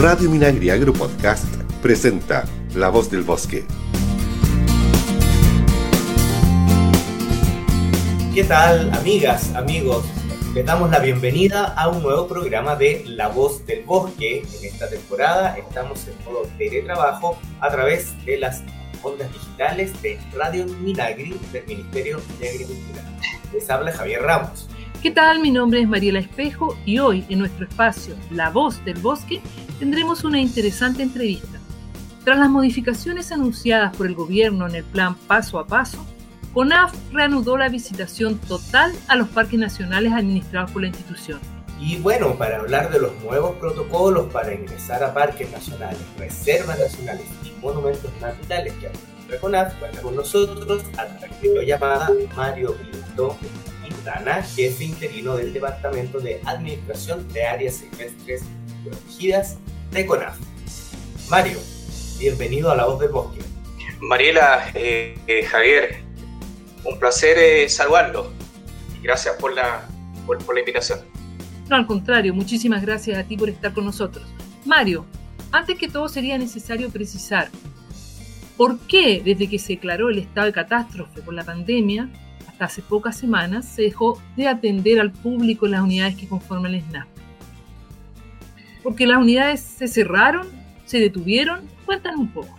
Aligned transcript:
Radio 0.00 0.30
Minagri 0.30 0.70
Agro 0.70 0.94
Podcast 0.94 1.44
presenta 1.82 2.46
La 2.74 2.88
Voz 2.88 3.10
del 3.10 3.20
Bosque. 3.22 3.66
¿Qué 8.34 8.44
tal, 8.44 8.90
amigas, 8.94 9.54
amigos? 9.54 10.06
Les 10.54 10.64
damos 10.64 10.90
la 10.90 11.00
bienvenida 11.00 11.74
a 11.74 11.88
un 11.88 12.02
nuevo 12.02 12.26
programa 12.26 12.76
de 12.76 13.04
La 13.08 13.28
Voz 13.28 13.66
del 13.66 13.84
Bosque. 13.84 14.38
En 14.38 14.64
esta 14.64 14.88
temporada 14.88 15.58
estamos 15.58 16.08
en 16.08 16.14
modo 16.24 16.48
teletrabajo 16.56 17.38
a 17.60 17.68
través 17.68 18.14
de 18.24 18.38
las 18.38 18.62
ondas 19.02 19.30
digitales 19.30 20.00
de 20.00 20.18
Radio 20.34 20.64
Minagri 20.64 21.38
del 21.52 21.66
Ministerio 21.66 22.22
de 22.38 22.48
Agricultura. 22.48 23.02
Les 23.52 23.68
habla 23.68 23.92
Javier 23.92 24.22
Ramos. 24.22 24.69
¿Qué 25.02 25.10
tal? 25.10 25.40
Mi 25.40 25.50
nombre 25.50 25.80
es 25.80 25.88
Mariela 25.88 26.18
Espejo 26.18 26.76
y 26.84 26.98
hoy 26.98 27.24
en 27.30 27.38
nuestro 27.38 27.64
espacio 27.66 28.14
La 28.30 28.50
Voz 28.50 28.84
del 28.84 28.98
Bosque 28.98 29.40
tendremos 29.78 30.24
una 30.24 30.38
interesante 30.38 31.02
entrevista. 31.02 31.58
Tras 32.22 32.38
las 32.38 32.50
modificaciones 32.50 33.32
anunciadas 33.32 33.96
por 33.96 34.06
el 34.06 34.14
gobierno 34.14 34.68
en 34.68 34.74
el 34.74 34.84
plan 34.84 35.14
paso 35.14 35.58
a 35.58 35.66
paso, 35.66 36.04
CONAF 36.52 36.92
reanudó 37.14 37.56
la 37.56 37.70
visitación 37.70 38.38
total 38.40 38.92
a 39.08 39.16
los 39.16 39.28
parques 39.28 39.58
nacionales 39.58 40.12
administrados 40.12 40.70
por 40.70 40.82
la 40.82 40.88
institución. 40.88 41.40
Y 41.80 41.96
bueno, 41.96 42.34
para 42.34 42.58
hablar 42.58 42.90
de 42.90 43.00
los 43.00 43.18
nuevos 43.22 43.56
protocolos 43.56 44.30
para 44.30 44.52
ingresar 44.52 45.02
a 45.02 45.14
parques 45.14 45.50
nacionales, 45.50 45.98
reservas 46.18 46.78
nacionales 46.78 47.24
y 47.42 47.58
monumentos 47.62 48.10
naturales 48.20 48.74
que 48.74 48.88
administra 48.88 49.40
CONAF, 49.40 49.74
cuenta 49.78 50.02
con 50.02 50.14
nosotros 50.14 50.82
a 50.98 51.06
través 51.06 51.40
de 51.40 51.64
llamada 51.64 52.10
Mario 52.36 52.76
Pinto 52.76 53.38
Quintana, 54.10 54.42
jefe 54.42 54.84
interino 54.84 55.36
del 55.36 55.52
Departamento 55.52 56.18
de 56.20 56.40
Administración 56.44 57.26
de 57.32 57.46
Áreas 57.46 57.76
Silvestres 57.76 58.42
Protegidas 58.82 59.58
de 59.92 60.06
CONAF. 60.06 60.36
Mario, 61.28 61.58
bienvenido 62.18 62.70
a 62.70 62.76
La 62.76 62.86
Voz 62.86 62.98
del 62.98 63.10
Bosque. 63.10 63.40
Mariela, 64.00 64.70
eh, 64.74 65.16
eh, 65.26 65.44
Javier, 65.44 66.02
un 66.84 66.98
placer 66.98 67.38
eh, 67.38 67.68
saludarlo. 67.68 68.32
Gracias 69.00 69.36
por 69.36 69.54
la, 69.54 69.86
por, 70.26 70.38
por 70.44 70.54
la 70.54 70.60
invitación. 70.60 71.00
No, 71.68 71.76
al 71.76 71.86
contrario, 71.86 72.34
muchísimas 72.34 72.82
gracias 72.82 73.16
a 73.16 73.24
ti 73.24 73.36
por 73.36 73.48
estar 73.48 73.72
con 73.72 73.84
nosotros. 73.84 74.26
Mario, 74.64 75.06
antes 75.52 75.78
que 75.78 75.88
todo 75.88 76.08
sería 76.08 76.36
necesario 76.36 76.90
precisar 76.90 77.48
por 78.56 78.78
qué 78.80 79.22
desde 79.24 79.48
que 79.48 79.58
se 79.58 79.74
declaró 79.74 80.08
el 80.08 80.18
estado 80.18 80.46
de 80.46 80.52
catástrofe 80.52 81.22
por 81.22 81.32
la 81.32 81.44
pandemia, 81.44 82.10
hace 82.60 82.82
pocas 82.82 83.16
semanas, 83.16 83.66
se 83.66 83.82
dejó 83.82 84.20
de 84.36 84.48
atender 84.48 85.00
al 85.00 85.12
público 85.12 85.66
en 85.66 85.72
las 85.72 85.82
unidades 85.82 86.16
que 86.16 86.28
conforman 86.28 86.74
el 86.74 86.82
SNAP. 86.82 87.08
Porque 88.82 89.06
las 89.06 89.18
unidades 89.18 89.60
se 89.60 89.88
cerraron, 89.88 90.48
se 90.86 90.98
detuvieron. 90.98 91.68
Cuéntanos 91.84 92.20
un 92.20 92.32
poco. 92.32 92.58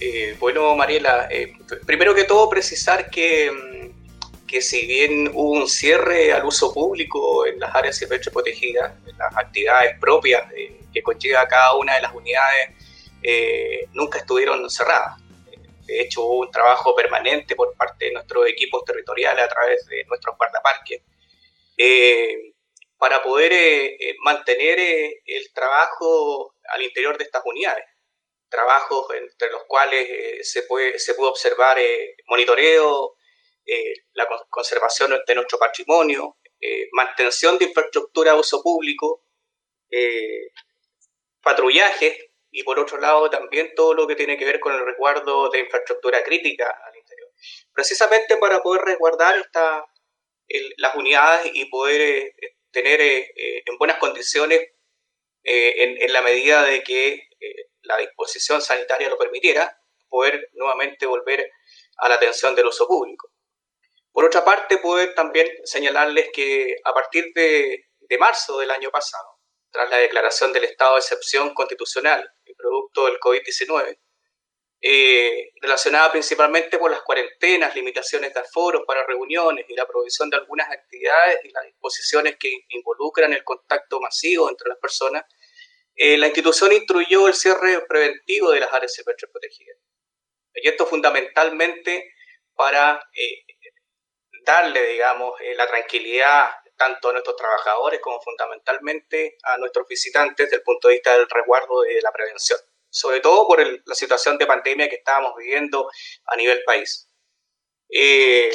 Eh, 0.00 0.36
bueno, 0.40 0.74
Mariela, 0.74 1.28
eh, 1.30 1.52
primero 1.86 2.14
que 2.14 2.24
todo 2.24 2.48
precisar 2.48 3.08
que, 3.08 3.50
mm, 3.50 4.46
que 4.46 4.60
si 4.60 4.86
bien 4.86 5.30
hubo 5.32 5.52
un 5.52 5.68
cierre 5.68 6.32
al 6.32 6.44
uso 6.44 6.74
público 6.74 7.46
en 7.46 7.60
las 7.60 7.74
áreas 7.74 7.96
silvestres 7.96 8.32
protegidas, 8.32 8.92
las 9.16 9.36
actividades 9.36 9.98
propias 10.00 10.42
que 10.92 11.02
conlleva 11.02 11.46
cada 11.46 11.74
una 11.76 11.94
de 11.94 12.02
las 12.02 12.12
unidades, 12.14 12.70
eh, 13.22 13.86
nunca 13.92 14.18
estuvieron 14.18 14.68
cerradas. 14.68 15.21
De 15.92 16.00
hecho, 16.00 16.22
hubo 16.24 16.40
un 16.40 16.50
trabajo 16.50 16.94
permanente 16.94 17.54
por 17.54 17.76
parte 17.76 18.06
de 18.06 18.12
nuestros 18.12 18.46
equipos 18.48 18.84
territoriales 18.84 19.44
a 19.44 19.48
través 19.48 19.84
de 19.86 20.04
nuestros 20.06 20.36
guardaparques 20.38 21.02
eh, 21.76 22.54
para 22.96 23.22
poder 23.22 23.52
eh, 23.52 23.96
eh, 24.00 24.14
mantener 24.20 24.78
eh, 24.78 25.22
el 25.26 25.52
trabajo 25.52 26.54
al 26.68 26.82
interior 26.82 27.18
de 27.18 27.24
estas 27.24 27.42
unidades. 27.44 27.84
Trabajos 28.48 29.06
entre 29.14 29.50
los 29.50 29.64
cuales 29.64 30.08
eh, 30.08 30.38
se, 30.42 30.62
puede, 30.62 30.98
se 30.98 31.14
pudo 31.14 31.30
observar 31.30 31.78
eh, 31.78 32.16
monitoreo, 32.26 33.16
la 34.14 34.26
con- 34.26 34.46
conservación 34.48 35.14
de 35.26 35.34
nuestro 35.34 35.58
patrimonio, 35.58 36.36
mantención 36.92 37.58
de 37.58 37.66
infraestructura 37.66 38.32
de 38.32 38.40
uso 38.40 38.60
público, 38.62 39.24
eh, 39.90 40.50
patrullaje 41.40 42.31
y 42.52 42.62
por 42.64 42.78
otro 42.78 42.98
lado 42.98 43.30
también 43.30 43.72
todo 43.74 43.94
lo 43.94 44.06
que 44.06 44.14
tiene 44.14 44.36
que 44.36 44.44
ver 44.44 44.60
con 44.60 44.74
el 44.74 44.84
resguardo 44.84 45.48
de 45.50 45.60
infraestructura 45.60 46.22
crítica 46.22 46.68
al 46.86 46.96
interior. 46.96 47.30
Precisamente 47.72 48.36
para 48.36 48.62
poder 48.62 48.82
resguardar 48.82 49.38
esta, 49.38 49.84
el- 50.48 50.74
las 50.76 50.94
unidades 50.94 51.50
y 51.54 51.64
poder 51.64 52.00
eh, 52.00 52.34
tener 52.70 53.00
eh, 53.00 53.32
eh, 53.34 53.62
en 53.66 53.78
buenas 53.78 53.96
condiciones 53.98 54.60
eh, 55.44 55.82
en, 55.82 56.02
en 56.02 56.12
la 56.12 56.22
medida 56.22 56.62
de 56.64 56.82
que 56.82 57.14
eh, 57.40 57.54
la 57.82 57.96
disposición 57.98 58.60
sanitaria 58.62 59.08
lo 59.08 59.18
permitiera, 59.18 59.76
poder 60.08 60.50
nuevamente 60.52 61.06
volver 61.06 61.50
a 61.96 62.08
la 62.08 62.16
atención 62.16 62.54
del 62.54 62.66
uso 62.66 62.86
público. 62.86 63.30
Por 64.12 64.26
otra 64.26 64.44
parte, 64.44 64.76
poder 64.76 65.14
también 65.14 65.48
señalarles 65.64 66.28
que 66.34 66.76
a 66.84 66.92
partir 66.92 67.32
de, 67.34 67.86
de 67.98 68.18
marzo 68.18 68.58
del 68.58 68.70
año 68.70 68.90
pasado, 68.90 69.24
tras 69.70 69.88
la 69.88 69.96
declaración 69.96 70.52
del 70.52 70.64
estado 70.64 70.94
de 70.94 71.00
excepción 71.00 71.54
constitucional 71.54 72.30
producto 72.62 73.06
del 73.06 73.18
COVID-19, 73.18 73.98
eh, 74.84 75.50
relacionada 75.60 76.10
principalmente 76.10 76.78
por 76.78 76.90
las 76.90 77.02
cuarentenas, 77.02 77.74
limitaciones 77.74 78.34
de 78.34 78.40
aforos 78.40 78.82
para 78.86 79.06
reuniones 79.06 79.64
y 79.68 79.74
la 79.74 79.86
provisión 79.86 80.28
de 80.30 80.36
algunas 80.36 80.70
actividades 80.70 81.38
y 81.44 81.50
las 81.50 81.64
disposiciones 81.64 82.36
que 82.38 82.52
involucran 82.70 83.32
el 83.32 83.44
contacto 83.44 84.00
masivo 84.00 84.48
entre 84.48 84.68
las 84.68 84.78
personas, 84.78 85.24
eh, 85.94 86.16
la 86.16 86.26
institución 86.26 86.72
instruyó 86.72 87.28
el 87.28 87.34
cierre 87.34 87.84
preventivo 87.86 88.50
de 88.50 88.60
las 88.60 88.72
áreas 88.72 88.94
silvestres 88.94 89.30
protegidas. 89.30 89.78
Y 90.54 90.68
esto 90.68 90.86
fundamentalmente 90.86 92.12
para 92.54 93.08
eh, 93.14 93.44
darle, 94.44 94.82
digamos, 94.88 95.34
eh, 95.40 95.54
la 95.54 95.66
tranquilidad 95.66 96.50
tanto 96.76 97.08
a 97.10 97.12
nuestros 97.12 97.36
trabajadores 97.36 98.00
como 98.00 98.20
fundamentalmente 98.20 99.36
a 99.44 99.56
nuestros 99.58 99.86
visitantes 99.86 100.46
desde 100.46 100.56
el 100.56 100.62
punto 100.62 100.88
de 100.88 100.94
vista 100.94 101.16
del 101.16 101.28
resguardo 101.28 101.82
de 101.82 102.00
la 102.02 102.12
prevención, 102.12 102.58
sobre 102.90 103.20
todo 103.20 103.46
por 103.46 103.60
el- 103.60 103.82
la 103.86 103.94
situación 103.94 104.38
de 104.38 104.46
pandemia 104.46 104.88
que 104.88 104.96
estábamos 104.96 105.34
viviendo 105.36 105.88
a 106.26 106.36
nivel 106.36 106.62
país. 106.64 107.08
Eh, 107.88 108.50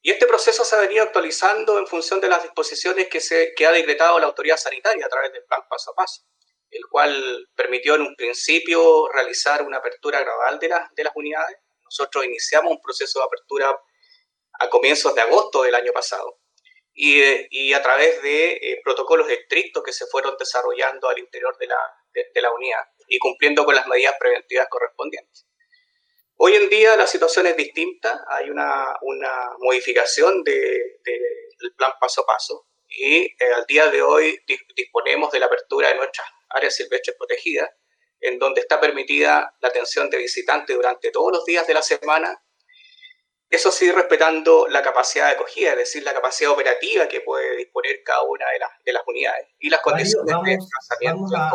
y 0.00 0.10
este 0.10 0.26
proceso 0.26 0.64
se 0.64 0.74
ha 0.74 0.80
venido 0.80 1.04
actualizando 1.04 1.78
en 1.78 1.86
función 1.86 2.20
de 2.20 2.28
las 2.28 2.42
disposiciones 2.42 3.08
que, 3.08 3.20
se, 3.20 3.52
que 3.54 3.66
ha 3.66 3.72
decretado 3.72 4.18
la 4.18 4.26
autoridad 4.26 4.56
sanitaria 4.56 5.06
a 5.06 5.08
través 5.08 5.32
del 5.32 5.44
plan 5.44 5.62
paso 5.68 5.92
a 5.92 5.94
paso, 5.94 6.22
el 6.70 6.82
cual 6.90 7.48
permitió 7.54 7.94
en 7.94 8.02
un 8.02 8.16
principio 8.16 9.08
realizar 9.10 9.62
una 9.62 9.78
apertura 9.78 10.20
gradual 10.20 10.58
de, 10.58 10.68
las 10.68 10.92
de 10.94 11.04
las 11.04 11.12
unidades. 11.14 11.58
Nosotros 11.84 12.24
iniciamos 12.24 12.72
un 12.72 12.80
proceso 12.80 13.20
de 13.20 13.26
apertura 13.26 13.78
a 14.58 14.68
comienzos 14.68 15.14
de 15.14 15.20
agosto 15.20 15.62
del 15.62 15.74
año 15.74 15.92
pasado 15.92 16.41
y, 16.94 17.22
y 17.50 17.72
a 17.72 17.82
través 17.82 18.22
de 18.22 18.52
eh, 18.52 18.80
protocolos 18.84 19.28
estrictos 19.30 19.82
que 19.82 19.92
se 19.92 20.06
fueron 20.06 20.36
desarrollando 20.38 21.08
al 21.08 21.18
interior 21.18 21.56
de 21.58 21.66
la, 21.66 21.78
de, 22.12 22.26
de 22.34 22.42
la 22.42 22.52
unidad 22.52 22.84
y 23.08 23.18
cumpliendo 23.18 23.64
con 23.64 23.74
las 23.74 23.86
medidas 23.86 24.14
preventivas 24.18 24.66
correspondientes. 24.68 25.46
Hoy 26.36 26.54
en 26.56 26.68
día 26.68 26.96
la 26.96 27.06
situación 27.06 27.46
es 27.46 27.56
distinta, 27.56 28.24
hay 28.28 28.50
una, 28.50 28.96
una 29.02 29.50
modificación 29.58 30.42
de- 30.44 30.98
de- 31.04 31.20
del 31.60 31.74
plan 31.76 31.92
paso 32.00 32.22
a 32.22 32.26
paso 32.26 32.66
y 32.88 33.24
eh, 33.26 33.52
al 33.54 33.64
día 33.66 33.86
de 33.88 34.02
hoy 34.02 34.38
di- 34.46 34.58
disponemos 34.74 35.30
de 35.32 35.38
la 35.40 35.46
apertura 35.46 35.88
de 35.88 35.94
nuestras 35.94 36.26
áreas 36.50 36.74
silvestres 36.74 37.16
protegidas, 37.16 37.70
en 38.20 38.38
donde 38.38 38.60
está 38.60 38.80
permitida 38.80 39.54
la 39.60 39.68
atención 39.68 40.10
de 40.10 40.18
visitantes 40.18 40.74
durante 40.76 41.10
todos 41.10 41.32
los 41.32 41.44
días 41.44 41.66
de 41.66 41.74
la 41.74 41.82
semana 41.82 42.42
eso 43.52 43.70
sí, 43.70 43.90
respetando 43.92 44.66
la 44.68 44.82
capacidad 44.82 45.26
de 45.26 45.32
acogida, 45.34 45.70
es 45.72 45.76
decir, 45.78 46.02
la 46.02 46.14
capacidad 46.14 46.50
operativa 46.50 47.06
que 47.08 47.20
puede 47.20 47.56
disponer 47.56 48.02
cada 48.04 48.22
una 48.24 48.46
de 48.52 48.58
las, 48.58 48.70
de 48.84 48.92
las 48.92 49.02
unidades 49.06 49.46
y 49.60 49.68
las 49.70 49.80
condiciones 49.80 50.26
de 50.26 50.32
vamos, 50.32 50.48
desplazamiento 50.48 51.30
vamos 51.30 51.32
en 51.32 51.40
a, 51.40 51.50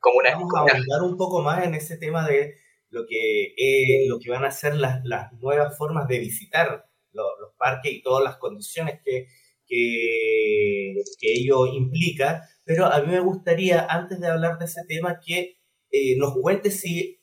comunidad. 0.00 0.34
vamos 0.34 0.52
a 0.54 0.60
ahondar 0.60 1.02
un 1.02 1.16
poco 1.16 1.42
más 1.42 1.64
en 1.64 1.74
ese 1.74 1.96
tema 1.96 2.26
de 2.28 2.54
lo 2.90 3.06
que, 3.06 3.54
eh, 3.56 4.06
lo 4.08 4.18
que 4.18 4.30
van 4.30 4.44
a 4.44 4.50
ser 4.50 4.74
las, 4.76 5.00
las 5.04 5.32
nuevas 5.34 5.76
formas 5.78 6.08
de 6.08 6.18
visitar 6.18 6.86
lo- 7.12 7.38
los 7.40 7.52
parques 7.56 7.92
y 7.92 8.02
todas 8.02 8.24
las 8.24 8.36
condiciones 8.38 9.00
que, 9.04 9.26
que, 9.66 10.94
que 11.20 11.32
ello 11.32 11.66
implica. 11.66 12.42
Pero 12.64 12.86
a 12.86 13.00
mí 13.00 13.08
me 13.12 13.20
gustaría, 13.20 13.86
antes 13.88 14.20
de 14.20 14.26
hablar 14.28 14.58
de 14.58 14.64
ese 14.66 14.82
tema, 14.88 15.20
que 15.24 15.56
eh, 15.90 16.16
nos 16.18 16.34
cuente 16.40 16.70
si 16.70 17.17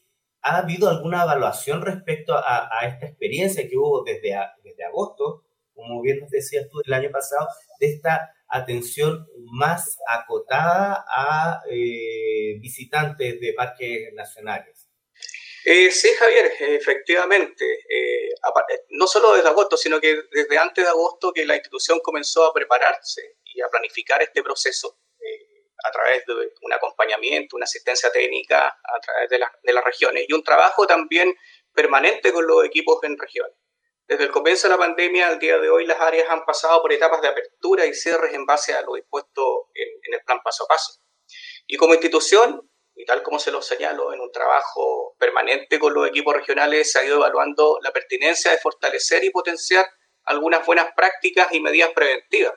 ha 0.45 0.59
habido 0.59 0.89
alguna 0.89 1.23
evaluación 1.23 1.81
respecto 1.81 2.35
a, 2.35 2.69
esta 2.87 3.07
experiencia 3.07 3.67
que 3.67 3.75
hubo 3.77 4.03
desde, 4.03 4.35
agosto, 4.85 5.43
como 5.73 6.01
bien 6.03 6.19
nos 6.19 6.29
decías 6.29 6.67
tú 6.69 6.81
el 6.85 6.93
año 6.93 7.09
pasado, 7.09 7.47
de 7.79 7.87
esta 7.87 8.31
atención 8.47 9.25
más 9.51 9.97
acotada 10.07 11.03
a 11.09 11.63
eh, 11.67 12.59
visitantes 12.59 13.39
de 13.41 13.53
parques 13.53 14.13
nacionales. 14.13 14.87
Eh, 15.65 15.89
sí, 15.89 16.09
Javier, 16.19 16.51
efectivamente. 16.59 17.65
eh, 17.89 18.29
eh, 18.29 18.85
no 18.89 19.07
solo 19.07 19.33
desde 19.33 19.49
agosto, 19.49 19.75
sino 19.77 19.99
que 19.99 20.15
desde 20.31 20.59
antes 20.59 20.83
de 20.83 20.91
agosto 20.91 21.33
que 21.33 21.43
la 21.43 21.55
institución 21.55 21.99
comenzó 22.03 22.45
a 22.45 22.53
prepararse 22.53 23.37
y 23.45 23.61
a 23.61 23.67
planificar 23.67 24.21
este 24.21 24.43
proceso. 24.43 24.99
A 25.85 25.91
través 25.91 26.25
de 26.25 26.33
un 26.61 26.73
acompañamiento, 26.73 27.55
una 27.55 27.65
asistencia 27.65 28.11
técnica 28.11 28.67
a 28.67 28.99
través 28.99 29.29
de, 29.29 29.39
de 29.63 29.73
las 29.73 29.83
regiones 29.83 30.25
y 30.27 30.33
un 30.33 30.43
trabajo 30.43 30.87
también 30.87 31.33
permanente 31.73 32.31
con 32.33 32.47
los 32.47 32.65
equipos 32.65 32.99
en 33.03 33.17
regiones. 33.17 33.55
Desde 34.07 34.25
el 34.25 34.31
comienzo 34.31 34.67
de 34.67 34.73
la 34.73 34.77
pandemia 34.77 35.27
al 35.27 35.39
día 35.39 35.57
de 35.57 35.69
hoy, 35.69 35.85
las 35.85 35.99
áreas 35.99 36.29
han 36.29 36.45
pasado 36.45 36.81
por 36.81 36.93
etapas 36.93 37.21
de 37.21 37.27
apertura 37.27 37.85
y 37.85 37.93
cierres 37.93 38.33
en 38.33 38.45
base 38.45 38.73
a 38.73 38.81
lo 38.81 38.93
dispuesto 38.93 39.69
en, 39.73 39.87
en 40.03 40.13
el 40.13 40.21
plan 40.21 40.39
paso 40.43 40.65
a 40.65 40.67
paso. 40.67 41.01
Y 41.67 41.77
como 41.77 41.93
institución, 41.93 42.69
y 42.95 43.05
tal 43.05 43.23
como 43.23 43.39
se 43.39 43.51
lo 43.51 43.61
señalo, 43.61 44.13
en 44.13 44.21
un 44.21 44.31
trabajo 44.31 45.15
permanente 45.17 45.79
con 45.79 45.93
los 45.93 46.07
equipos 46.07 46.35
regionales, 46.35 46.91
se 46.91 46.99
ha 46.99 47.03
ido 47.03 47.17
evaluando 47.17 47.79
la 47.81 47.91
pertinencia 47.91 48.51
de 48.51 48.57
fortalecer 48.57 49.23
y 49.23 49.31
potenciar 49.31 49.85
algunas 50.23 50.65
buenas 50.65 50.93
prácticas 50.95 51.51
y 51.51 51.59
medidas 51.59 51.91
preventivas 51.91 52.53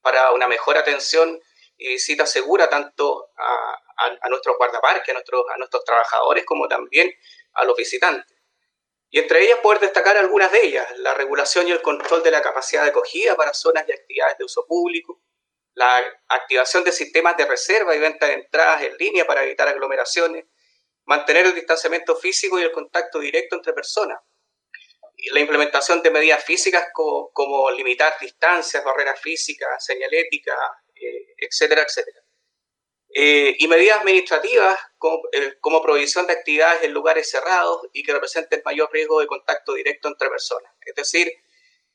para 0.00 0.32
una 0.32 0.48
mejor 0.48 0.76
atención 0.76 1.40
y 1.78 1.88
visita 1.88 2.26
segura 2.26 2.68
tanto 2.68 3.30
a, 3.36 3.72
a, 3.96 4.18
a 4.20 4.28
nuestros 4.28 4.56
guardaparques, 4.58 5.08
a 5.08 5.12
nuestros, 5.14 5.44
a 5.54 5.56
nuestros 5.56 5.84
trabajadores, 5.84 6.44
como 6.44 6.68
también 6.68 7.10
a 7.54 7.64
los 7.64 7.76
visitantes. 7.76 8.36
Y 9.10 9.20
entre 9.20 9.42
ellas 9.42 9.60
poder 9.60 9.80
destacar 9.80 10.16
algunas 10.16 10.52
de 10.52 10.66
ellas, 10.66 10.86
la 10.98 11.14
regulación 11.14 11.66
y 11.66 11.70
el 11.70 11.80
control 11.80 12.22
de 12.22 12.30
la 12.30 12.42
capacidad 12.42 12.82
de 12.82 12.90
acogida 12.90 13.36
para 13.36 13.54
zonas 13.54 13.84
y 13.88 13.92
actividades 13.92 14.36
de 14.36 14.44
uso 14.44 14.66
público, 14.66 15.22
la 15.74 16.04
activación 16.28 16.84
de 16.84 16.92
sistemas 16.92 17.36
de 17.36 17.46
reserva 17.46 17.94
y 17.94 18.00
venta 18.00 18.26
de 18.26 18.34
entradas 18.34 18.82
en 18.82 18.96
línea 18.96 19.26
para 19.26 19.44
evitar 19.44 19.68
aglomeraciones, 19.68 20.44
mantener 21.04 21.46
el 21.46 21.54
distanciamiento 21.54 22.16
físico 22.16 22.58
y 22.58 22.64
el 22.64 22.72
contacto 22.72 23.20
directo 23.20 23.56
entre 23.56 23.72
personas, 23.72 24.18
y 25.16 25.30
la 25.30 25.40
implementación 25.40 26.02
de 26.02 26.10
medidas 26.10 26.44
físicas 26.44 26.88
como, 26.92 27.30
como 27.32 27.70
limitar 27.70 28.14
distancias, 28.20 28.84
barreras 28.84 29.20
físicas, 29.20 29.84
señalética, 29.84 30.54
eh, 30.54 30.87
etcétera, 31.38 31.82
etcétera. 31.82 32.22
Eh, 33.10 33.56
y 33.58 33.66
medidas 33.68 34.00
administrativas 34.00 34.78
como, 34.98 35.22
eh, 35.32 35.54
como, 35.60 35.82
provisión 35.82 36.26
de 36.26 36.34
actividades 36.34 36.82
en 36.82 36.92
lugares 36.92 37.30
cerrados 37.30 37.86
y 37.92 38.02
que 38.02 38.12
representen 38.12 38.60
mayor 38.64 38.90
riesgo 38.92 39.20
de 39.20 39.26
contacto 39.26 39.74
directo 39.74 40.08
entre 40.08 40.28
personas. 40.28 40.70
Es 40.82 40.94
decir, 40.94 41.32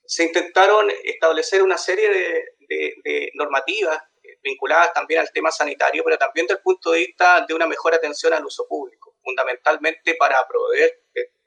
se 0.05 0.23
intentaron 0.23 0.91
establecer 1.03 1.61
una 1.61 1.77
serie 1.77 2.09
de, 2.09 3.31
normativas 3.35 4.01
vinculadas 4.41 4.91
también 4.93 5.19
al 5.21 5.31
tema 5.31 5.51
sanitario, 5.51 6.03
pero 6.03 6.17
también 6.17 6.47
desde 6.47 6.57
el 6.57 6.63
punto 6.63 6.91
de 6.91 6.99
vista 6.99 7.45
de 7.47 7.53
una 7.53 7.67
mejor 7.67 7.93
atención 7.93 8.33
al 8.33 8.45
uso 8.45 8.67
público, 8.67 9.15
fundamentalmente 9.23 10.15
para 10.15 10.45
proveer 10.47 11.03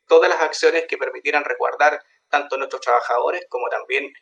todas 0.06 0.30
las 0.30 0.40
acciones 0.40 0.86
que 0.86 0.96
permitieran 0.96 1.44
resguardar 1.44 2.00
tanto 2.28 2.56
nuestros 2.56 2.80
trabajadores 2.80 3.46
como 3.48 3.68
también 3.68 4.12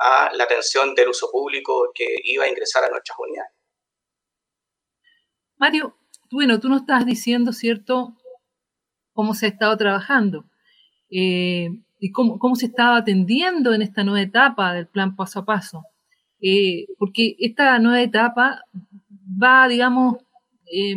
a 0.00 0.30
la 0.34 0.44
atención 0.44 0.94
del 0.94 1.10
uso 1.10 1.30
público 1.30 1.90
que 1.94 2.06
iba 2.24 2.44
a 2.44 2.48
ingresar 2.48 2.84
a 2.84 2.88
nuestras 2.88 3.18
unidades. 3.18 3.52
Mario, 5.58 5.96
bueno, 6.30 6.58
tú 6.58 6.68
nos 6.68 6.80
estás 6.80 7.04
diciendo, 7.04 7.52
¿cierto?, 7.52 8.16
cómo 9.12 9.34
se 9.34 9.46
ha 9.46 9.48
estado 9.50 9.76
trabajando 9.76 10.46
eh, 11.10 11.68
y 11.98 12.12
cómo, 12.12 12.38
cómo, 12.38 12.56
se 12.56 12.66
estaba 12.66 12.96
atendiendo 12.96 13.74
en 13.74 13.82
esta 13.82 14.02
nueva 14.02 14.22
etapa 14.22 14.72
del 14.72 14.86
plan 14.86 15.16
paso 15.16 15.40
a 15.40 15.44
paso. 15.44 15.84
Eh, 16.40 16.86
porque 16.98 17.36
esta 17.38 17.78
nueva 17.78 18.00
etapa 18.00 18.64
va, 19.42 19.68
digamos, 19.68 20.16
eh, 20.72 20.96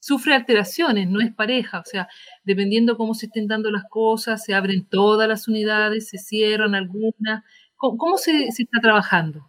sufre 0.00 0.34
alteraciones, 0.34 1.08
no 1.08 1.20
es 1.20 1.34
pareja, 1.34 1.80
o 1.80 1.84
sea, 1.84 2.08
dependiendo 2.44 2.96
cómo 2.96 3.14
se 3.14 3.26
estén 3.26 3.46
dando 3.46 3.70
las 3.70 3.84
cosas, 3.88 4.44
se 4.44 4.54
abren 4.54 4.86
todas 4.86 5.28
las 5.28 5.48
unidades, 5.48 6.08
se 6.08 6.18
cierran 6.18 6.74
algunas. 6.74 7.42
¿Cómo, 7.76 7.98
cómo 7.98 8.18
se, 8.18 8.50
se, 8.52 8.62
está 8.62 8.80
trabajando? 8.80 9.40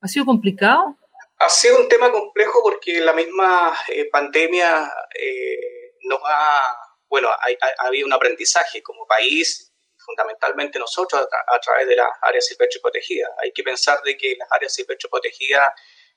¿Ha 0.00 0.08
sido 0.08 0.24
complicado? 0.24 0.96
Ha 1.38 1.48
sido 1.48 1.80
un 1.80 1.88
tema 1.88 2.10
complejo 2.10 2.60
porque 2.62 3.00
la 3.00 3.12
misma 3.12 3.76
eh, 3.88 4.06
pandemia 4.10 4.92
eh, 5.14 5.94
nos 6.02 6.20
ha, 6.24 6.76
bueno, 7.08 7.28
ha, 7.28 7.36
ha, 7.36 7.86
habido 7.86 8.06
un 8.06 8.12
aprendizaje 8.12 8.82
como 8.82 9.06
país 9.06 9.72
fundamentalmente 9.96 10.78
nosotros 10.78 11.22
a, 11.22 11.26
tra 11.28 11.44
a, 11.46 11.60
través 11.60 11.86
de 11.86 11.96
las 11.96 12.08
áreas 12.22 12.46
silvestres 12.46 12.82
protegidas. 12.82 13.30
Hay 13.42 13.52
que 13.52 13.62
pensar 13.62 14.02
de 14.02 14.16
que 14.16 14.36
las 14.36 14.50
áreas 14.52 14.74
silvestres 14.74 15.10
protegidas 15.10 15.72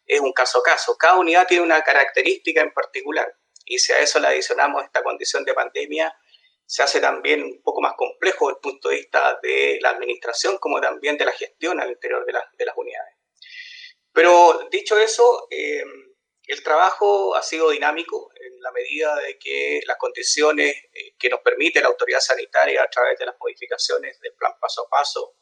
es 0.06 0.20
un 0.20 0.34
caso 0.34 0.60
a 0.60 0.64
caso. 0.64 0.98
Cada 0.98 1.18
unidad 1.18 1.48
tiene 1.48 1.64
una 1.64 1.82
característica 1.82 2.62
en 2.62 2.74
particular 2.74 3.34
y 3.66 3.80
si 3.80 3.94
a 3.94 4.00
eso 4.00 4.20
le 4.20 4.28
adicionamos 4.28 4.84
esta 4.84 5.04
condición 5.04 5.44
de 5.46 5.54
pandemia, 5.54 6.14
se 6.66 6.84
hace 6.84 7.00
también 7.00 7.44
un 7.44 7.62
poco 7.62 7.82
más 7.82 7.94
complejo 7.96 8.48
desde 8.48 8.58
el 8.58 8.62
punto 8.62 8.90
de 8.90 8.96
vista 8.96 9.40
de 9.42 9.80
la 9.82 9.90
administración 9.90 10.58
como 10.58 10.80
también 10.82 11.18
de 11.18 11.26
la 11.26 11.32
gestión 11.32 11.80
al 11.80 11.92
interior 11.92 12.26
de, 12.26 12.34
la, 12.34 12.50
de 12.58 12.66
las 12.66 12.76
unidades. 12.78 13.16
Pero 14.12 14.68
dicho 14.72 14.98
eso, 14.98 15.48
eh, 15.50 15.84
el 16.46 16.64
trabajo 16.64 17.36
ha 17.36 17.42
sido 17.42 17.70
dinámico 17.70 18.32
en 18.36 18.62
la 18.62 18.72
medida 18.72 19.16
de 19.18 19.38
que 19.40 19.82
las 19.86 19.98
condiciones 19.98 20.76
eh, 20.94 21.16
que 21.18 21.30
nos 21.30 21.42
permite 21.42 21.82
la 21.82 21.88
autoridad 21.88 22.20
sanitaria 22.20 22.84
a 22.84 22.90
través 22.90 23.18
de 23.18 23.26
las 23.26 23.36
modificaciones 23.40 24.20
del 24.20 24.34
plan 24.34 24.54
paso 24.60 24.86
a 24.86 24.90
paso 24.90 25.36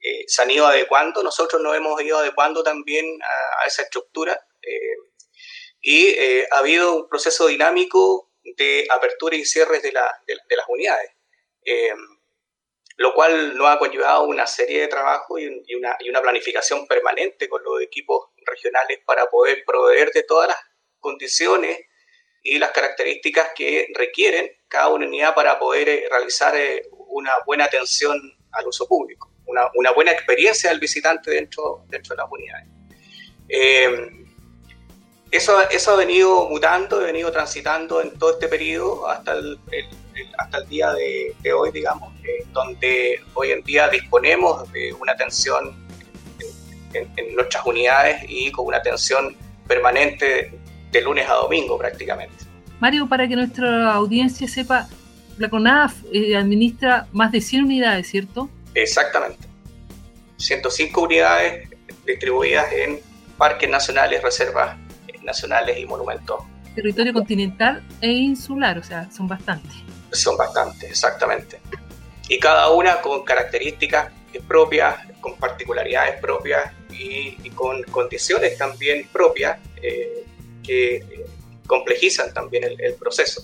eh, 0.00 0.24
se 0.26 0.42
han 0.42 0.50
ido 0.50 0.66
adecuando. 0.66 1.22
Nosotros 1.22 1.60
nos 1.60 1.76
hemos 1.76 2.00
ido 2.02 2.18
adecuando 2.18 2.62
también 2.62 3.18
a, 3.22 3.62
a 3.62 3.66
esa 3.66 3.82
estructura 3.82 4.40
eh, 4.62 4.96
y 5.80 6.06
eh, 6.08 6.48
ha 6.50 6.58
habido 6.58 6.96
un 6.96 7.08
proceso 7.08 7.46
dinámico 7.46 8.25
de 8.56 8.86
apertura 8.90 9.36
y 9.36 9.44
cierres 9.44 9.82
de, 9.82 9.92
la, 9.92 10.22
de, 10.26 10.36
de 10.48 10.56
las 10.56 10.66
unidades, 10.68 11.10
lo 12.96 13.12
cual 13.12 13.56
nos 13.56 13.68
ha 13.68 13.78
conllevado 13.78 14.24
una 14.24 14.46
serie 14.46 14.82
de 14.82 14.88
trabajo 14.88 15.38
y, 15.38 15.62
y, 15.66 15.74
una, 15.74 15.96
y 16.00 16.08
una 16.08 16.22
planificación 16.22 16.86
permanente 16.86 17.48
con 17.48 17.62
los 17.62 17.82
equipos 17.82 18.30
regionales 18.46 19.00
para 19.04 19.26
poder 19.26 19.64
proveer 19.66 20.10
de 20.12 20.22
todas 20.22 20.48
las 20.48 20.58
condiciones 20.98 21.78
y 22.42 22.58
las 22.58 22.70
características 22.70 23.50
que 23.54 23.88
requieren 23.94 24.50
cada 24.68 24.88
unidad 24.88 25.34
para 25.34 25.58
poder 25.58 25.88
eh, 25.88 26.06
realizar 26.08 26.56
eh, 26.56 26.88
una 27.08 27.32
buena 27.44 27.64
atención 27.64 28.18
al 28.52 28.66
uso 28.66 28.86
público, 28.86 29.30
una, 29.46 29.68
una, 29.74 29.90
buena 29.92 30.12
experiencia 30.12 30.70
del 30.70 30.78
visitante 30.78 31.30
dentro, 31.32 31.84
dentro 31.88 32.14
de 32.14 32.22
las 32.22 32.30
unidades. 32.30 32.68
Eso, 35.36 35.68
eso 35.68 35.90
ha 35.92 35.96
venido 35.96 36.48
mutando, 36.48 36.96
ha 36.96 37.04
venido 37.04 37.30
transitando 37.30 38.00
en 38.00 38.18
todo 38.18 38.32
este 38.32 38.48
periodo 38.48 39.06
hasta 39.06 39.34
el, 39.34 39.58
el, 39.70 39.84
el 40.14 40.26
hasta 40.38 40.58
el 40.58 40.66
día 40.66 40.94
de, 40.94 41.34
de 41.42 41.52
hoy, 41.52 41.70
digamos, 41.72 42.10
eh, 42.24 42.46
donde 42.54 43.20
hoy 43.34 43.50
en 43.50 43.62
día 43.62 43.86
disponemos 43.90 44.72
de 44.72 44.94
una 44.94 45.12
atención 45.12 45.76
en, 46.94 47.06
en, 47.18 47.34
nuestras 47.34 47.66
unidades 47.66 48.24
y 48.26 48.50
con 48.50 48.64
una 48.64 48.78
atención 48.78 49.36
permanente 49.68 50.58
de 50.90 51.00
lunes 51.02 51.28
a 51.28 51.34
domingo 51.34 51.76
prácticamente. 51.76 52.44
Mario, 52.80 53.06
para 53.06 53.28
que 53.28 53.36
nuestra 53.36 53.92
audiencia 53.92 54.48
sepa, 54.48 54.88
la 55.36 55.50
CONAF 55.50 55.96
eh, 56.14 56.34
administra 56.34 57.08
más 57.12 57.30
de 57.30 57.42
100 57.42 57.64
unidades, 57.64 58.08
¿cierto? 58.08 58.48
Exactamente. 58.72 59.46
105 60.38 60.98
unidades 60.98 61.68
distribuidas 62.06 62.72
en 62.72 63.00
parques 63.36 63.68
nacionales, 63.68 64.22
reservas 64.22 64.85
nacionales 65.26 65.78
y 65.78 65.84
monumentos. 65.84 66.40
Territorio 66.74 67.12
continental 67.12 67.82
e 68.00 68.10
insular, 68.10 68.78
o 68.78 68.82
sea, 68.82 69.10
son 69.10 69.28
bastantes. 69.28 69.72
Son 70.12 70.36
bastantes, 70.36 70.90
exactamente. 70.90 71.60
Y 72.28 72.38
cada 72.38 72.70
una 72.70 73.00
con 73.00 73.24
características 73.24 74.12
propias, 74.40 74.96
con 75.20 75.36
particularidades 75.36 76.20
propias 76.20 76.72
y, 76.90 77.36
y 77.42 77.50
con 77.50 77.82
condiciones 77.84 78.56
también 78.58 79.08
propias 79.12 79.58
eh, 79.82 80.24
que 80.62 80.96
eh, 80.96 81.26
complejizan 81.66 82.32
también 82.32 82.64
el, 82.64 82.80
el, 82.80 82.94
proceso. 82.94 83.42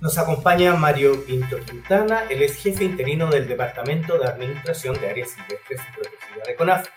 Nos 0.00 0.16
acompaña 0.18 0.74
Mario 0.74 1.24
Pinto 1.24 1.58
Quintana, 1.60 2.24
él 2.30 2.42
es 2.42 2.56
jefe 2.56 2.84
interino 2.84 3.28
del 3.28 3.48
Departamento 3.48 4.18
de 4.18 4.26
Administración 4.26 5.00
de 5.00 5.10
Áreas 5.10 5.30
Silvestres 5.30 5.80
y 5.80 6.00
Protegidas 6.00 6.46
de 6.46 6.56
CONAF. 6.56 6.88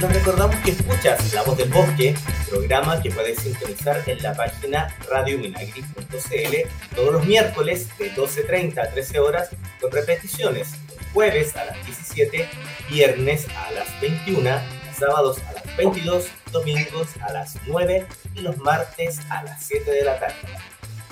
Nos 0.00 0.14
recordamos 0.14 0.56
que 0.64 0.70
escuchas 0.70 1.34
La 1.34 1.42
Voz 1.42 1.58
del 1.58 1.68
Bosque, 1.68 2.14
programa 2.48 3.02
que 3.02 3.10
puedes 3.10 3.38
sintonizar 3.38 4.02
en 4.06 4.22
la 4.22 4.32
página 4.32 4.88
radiominagri.cl 5.10 6.96
todos 6.96 7.12
los 7.12 7.26
miércoles 7.26 7.86
de 7.98 8.10
12.30 8.14 8.78
a 8.78 8.90
13 8.90 9.18
horas 9.18 9.50
con 9.78 9.92
repeticiones 9.92 10.70
jueves 11.12 11.54
a 11.54 11.66
las 11.66 11.84
17, 11.84 12.48
viernes 12.88 13.46
a 13.48 13.72
las 13.72 14.00
21, 14.00 14.50
sábados 14.98 15.38
a 15.46 15.52
las 15.52 15.76
22, 15.76 16.28
domingos 16.50 17.08
a 17.20 17.32
las 17.34 17.58
9 17.66 18.06
y 18.36 18.40
los 18.40 18.56
martes 18.56 19.20
a 19.28 19.42
las 19.42 19.62
7 19.66 19.90
de 19.90 20.04
la 20.04 20.18
tarde. 20.18 20.34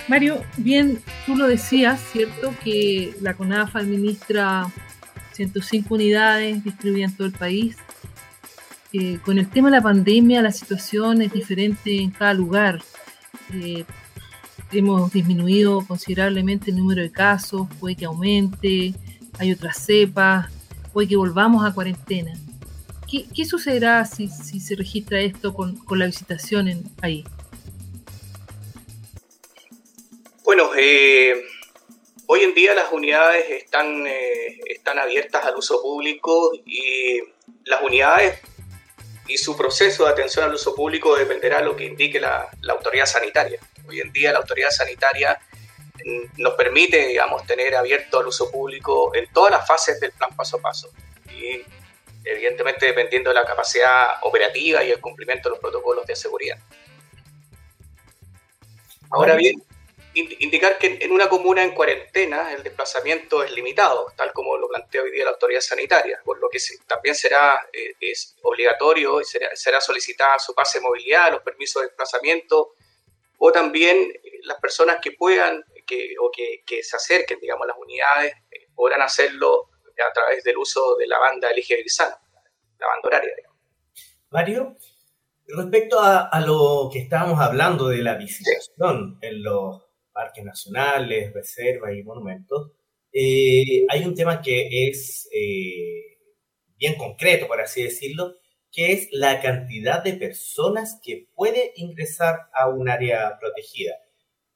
Mario, 0.08 0.42
bien, 0.56 1.02
tú 1.26 1.36
lo 1.36 1.46
decías, 1.46 2.00
¿cierto? 2.10 2.54
Que 2.64 3.12
la 3.20 3.34
CONAF 3.34 3.76
administra 3.76 4.72
105 5.32 5.94
unidades 5.94 6.64
distribuidas 6.64 7.10
en 7.10 7.16
todo 7.18 7.26
el 7.26 7.34
país. 7.34 7.76
Eh, 8.92 9.18
con 9.22 9.38
el 9.38 9.50
tema 9.50 9.70
de 9.70 9.76
la 9.76 9.82
pandemia, 9.82 10.40
la 10.40 10.52
situación 10.52 11.20
es 11.20 11.32
diferente 11.32 11.96
en 11.96 12.10
cada 12.10 12.32
lugar. 12.32 12.80
Eh, 13.54 13.84
hemos 14.72 15.12
disminuido 15.12 15.84
considerablemente 15.86 16.70
el 16.70 16.78
número 16.78 17.02
de 17.02 17.12
casos, 17.12 17.68
puede 17.80 17.96
que 17.96 18.06
aumente, 18.06 18.94
hay 19.38 19.52
otras 19.52 19.84
cepas, 19.84 20.50
puede 20.92 21.08
que 21.08 21.16
volvamos 21.16 21.64
a 21.66 21.74
cuarentena. 21.74 22.32
¿Qué, 23.10 23.44
sucederá 23.46 24.04
si, 24.04 24.28
se 24.28 24.74
registra 24.74 25.20
esto 25.20 25.54
con, 25.54 25.78
la 25.98 26.06
visitación 26.06 26.68
ahí? 27.00 27.24
Bueno, 30.44 30.70
eh, 30.76 31.34
hoy 32.26 32.40
en 32.40 32.54
día 32.54 32.74
las 32.74 32.92
unidades 32.92 33.46
están, 33.48 34.06
eh, 34.06 34.60
están 34.66 34.98
abiertas 34.98 35.42
al 35.44 35.56
uso 35.56 35.80
público 35.80 36.52
y 36.66 37.20
las 37.64 37.82
unidades 37.82 38.40
y 39.28 39.36
su 39.38 39.56
proceso 39.56 40.04
de 40.04 40.10
atención 40.10 40.44
al 40.44 40.54
uso 40.54 40.74
público 40.74 41.16
dependerá 41.16 41.58
de 41.58 41.66
lo 41.66 41.76
que 41.76 41.84
indique 41.84 42.18
la, 42.18 42.48
la 42.62 42.72
autoridad 42.72 43.06
sanitaria. 43.06 43.60
Hoy 43.86 44.00
en 44.00 44.10
día 44.12 44.32
la 44.32 44.38
autoridad 44.38 44.70
sanitaria 44.70 45.38
mm, 46.04 46.42
nos 46.42 46.54
permite, 46.54 47.06
digamos, 47.06 47.46
tener 47.46 47.76
abierto 47.76 48.18
al 48.18 48.26
uso 48.26 48.50
público 48.50 49.14
en 49.14 49.30
todas 49.32 49.52
las 49.52 49.66
fases 49.66 50.00
del 50.00 50.12
plan 50.12 50.34
paso 50.34 50.56
a 50.56 50.62
paso. 50.62 50.90
Y 51.30 51.62
evidentemente 52.24 52.86
dependiendo 52.86 53.30
de 53.30 53.34
la 53.34 53.44
capacidad 53.44 54.14
operativa 54.22 54.82
y 54.82 54.90
el 54.90 55.00
cumplimiento 55.00 55.48
de 55.48 55.54
los 55.54 55.60
protocolos 55.60 56.06
de 56.06 56.16
seguridad. 56.16 56.58
Ahora 59.10 59.34
bien, 59.36 59.62
indicar 60.14 60.78
que 60.78 60.98
en 61.00 61.12
una 61.12 61.28
comuna 61.28 61.62
en 61.62 61.74
cuarentena 61.74 62.52
el 62.52 62.62
desplazamiento 62.62 63.42
es 63.42 63.52
limitado, 63.52 64.12
tal 64.16 64.32
como 64.32 64.56
lo 64.56 64.68
plantea 64.68 65.02
hoy 65.02 65.10
día 65.10 65.24
la 65.24 65.30
autoridad 65.30 65.60
sanitaria, 65.60 66.20
por 66.24 66.38
lo 66.40 66.48
que 66.48 66.58
también 66.86 67.14
será 67.14 67.68
eh, 67.72 67.94
es 68.00 68.36
obligatorio 68.42 69.20
y 69.20 69.24
será, 69.24 69.54
será, 69.54 69.80
solicitada 69.80 70.38
su 70.38 70.54
pase 70.54 70.78
de 70.78 70.84
movilidad, 70.84 71.32
los 71.32 71.42
permisos 71.42 71.82
de 71.82 71.88
desplazamiento, 71.88 72.74
o 73.38 73.52
también 73.52 73.96
eh, 73.96 74.40
las 74.42 74.58
personas 74.60 74.98
que 75.00 75.12
puedan 75.12 75.64
que, 75.86 76.14
o 76.20 76.30
que, 76.30 76.62
que, 76.66 76.82
se 76.82 76.96
acerquen, 76.96 77.40
digamos, 77.40 77.64
a 77.64 77.68
las 77.68 77.78
unidades, 77.78 78.34
eh, 78.50 78.68
podrán 78.74 79.02
hacerlo 79.02 79.70
a 80.06 80.12
través 80.12 80.44
del 80.44 80.58
uso 80.58 80.96
de 80.96 81.06
la 81.06 81.18
banda 81.18 81.50
Elige 81.50 81.82
la 82.78 82.86
banda 82.86 83.08
horaria. 83.08 83.32
Mario, 84.30 84.76
respecto 85.48 85.98
a, 86.00 86.40
lo 86.40 86.90
que 86.92 87.00
estábamos 87.00 87.40
hablando 87.40 87.88
de 87.88 88.02
la 88.02 88.14
visitación 88.14 89.18
en 89.22 89.42
los 89.42 89.87
parques 90.18 90.44
nacionales, 90.44 91.32
reservas 91.32 91.94
y 91.94 92.02
monumentos, 92.02 92.72
eh, 93.12 93.86
hay 93.88 94.04
un 94.04 94.16
tema 94.16 94.42
que 94.42 94.88
es 94.88 95.28
eh, 95.32 96.18
bien 96.76 96.96
concreto, 96.96 97.46
por 97.46 97.60
así 97.60 97.84
decirlo, 97.84 98.34
que 98.72 98.92
es 98.92 99.08
la 99.12 99.40
cantidad 99.40 100.02
de 100.02 100.14
personas 100.14 100.98
que 101.04 101.28
puede 101.36 101.72
ingresar 101.76 102.48
a 102.52 102.68
un 102.68 102.88
área 102.88 103.38
protegida. 103.38 103.94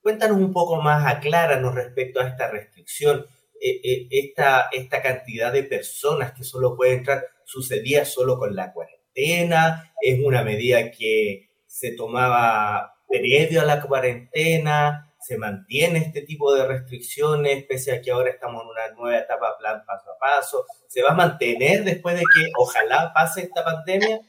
Cuéntanos 0.01 0.39
un 0.39 0.53
poco 0.53 0.83
más, 0.83 1.07
acláranos 1.07 1.77
respecto 1.77 2.19
a 2.19 2.27
esta 2.27 2.51
restricción, 2.51 3.25
eh, 3.61 4.09
esta, 4.11 4.69
esta 4.73 5.01
cantidad 5.01 5.53
de 5.53 5.63
personas 5.63 6.33
que 6.33 6.43
solo 6.43 6.77
pueden 6.77 6.99
entrar, 6.99 7.25
¿sucedía 7.45 8.05
solo 8.05 8.37
con 8.37 8.57
la 8.57 8.73
cuarentena? 8.73 9.95
¿Es 10.01 10.19
una 10.25 10.43
medida 10.43 10.91
que 10.91 11.51
se 11.67 11.93
tomaba 11.93 12.95
previo 13.09 13.61
a 13.61 13.65
la 13.65 13.81
cuarentena? 13.81 15.12
Se 15.23 15.39
mantiene 15.39 16.01
este 16.01 16.23
tipo 16.23 16.53
de 16.55 16.67
restricciones, 16.67 17.65
pese 17.67 17.93
a 17.93 18.03
que 18.03 18.11
ahora 18.11 18.31
estamos 18.31 18.63
en 18.63 18.69
una 18.69 18.89
nueva 18.89 19.19
etapa 19.19 19.57
plan 19.57 19.85
paso 19.87 20.11
a 20.11 20.19
paso? 20.19 20.67
¿Se 20.89 21.03
va 21.03 21.11
a 21.11 21.15
mantener 21.15 21.85
después 21.85 22.17
de 22.17 22.23
que 22.23 22.51
ojalá 22.59 23.13
pase 23.15 23.43
esta 23.43 23.65
pandemia? 23.65 24.21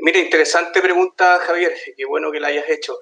Mira, 0.00 0.18
interesante 0.18 0.80
pregunta, 0.80 1.38
Javier. 1.40 1.74
Qué 1.96 2.04
bueno 2.06 2.32
que 2.32 2.40
la 2.40 2.48
hayas 2.48 2.68
hecho. 2.68 2.98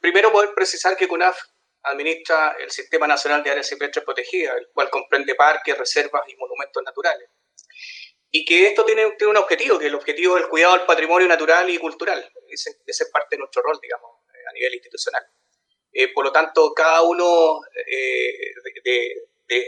primero, 0.00 0.30
poder 0.30 0.50
precisar 0.54 0.96
que 0.96 1.08
CUNAF 1.08 1.40
administra 1.84 2.56
el 2.60 2.70
Sistema 2.70 3.06
Nacional 3.06 3.42
de 3.42 3.50
Áreas 3.50 3.66
Silvestres 3.66 4.04
Protegidas, 4.04 4.58
el 4.58 4.68
cual 4.74 4.90
comprende 4.90 5.34
parques, 5.34 5.76
reservas 5.76 6.22
y 6.28 6.36
monumentos 6.36 6.82
naturales. 6.84 7.30
Y 8.30 8.44
que 8.44 8.68
esto 8.68 8.84
tiene, 8.84 9.06
un 9.06 9.36
objetivo, 9.38 9.78
que 9.78 9.86
el 9.86 9.94
objetivo 9.94 10.36
es 10.36 10.44
el 10.44 10.50
cuidado 10.50 10.76
del 10.76 10.86
patrimonio 10.86 11.26
natural 11.26 11.68
y 11.70 11.78
cultural. 11.78 12.30
Ese, 12.48 12.76
ese 12.86 13.04
es 13.04 13.10
parte 13.10 13.36
de 13.36 13.38
nuestro 13.38 13.62
rol, 13.62 13.78
digamos 13.80 14.19
a 14.50 14.52
nivel 14.52 14.74
institucional. 14.74 15.24
Eh, 15.92 16.12
por 16.12 16.24
lo 16.24 16.32
tanto, 16.32 16.72
cada 16.74 17.02
uno 17.02 17.60
eh, 17.86 18.52
de, 18.84 19.26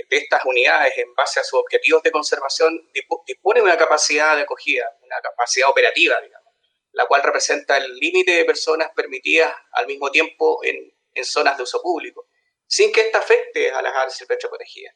estas 0.09 0.45
unidades, 0.45 0.97
en 0.99 1.13
base 1.15 1.41
a 1.41 1.45
sus 1.45 1.59
objetivos 1.59 2.03
de 2.05 2.13
conservación, 2.13 2.89
dispone 3.27 3.61
de 3.61 3.65
una 3.65 3.77
capacidad 3.77 4.37
de 4.37 4.43
acogida, 4.43 4.97
una 5.03 5.21
capacidad 5.21 5.69
operativa, 5.69 6.21
digamos, 6.21 6.53
la 6.93 7.07
cual 7.07 7.23
representa 7.25 7.79
el 7.79 7.97
límite 7.97 8.31
de 8.31 8.45
personas 8.45 8.91
permitidas 8.95 9.53
al 9.73 9.89
mismo 9.89 10.11
tiempo 10.13 10.61
en, 10.63 10.93
zonas 11.25 11.57
de 11.57 11.65
uso 11.65 11.83
público, 11.83 12.29
sin 12.67 12.93
que 12.93 13.03
ésta 13.03 13.19
afecte 13.19 13.71
a 13.71 13.83
las 13.83 13.95
áreas 13.95 14.17
silvestres 14.17 14.49
protegidas. 14.49 14.95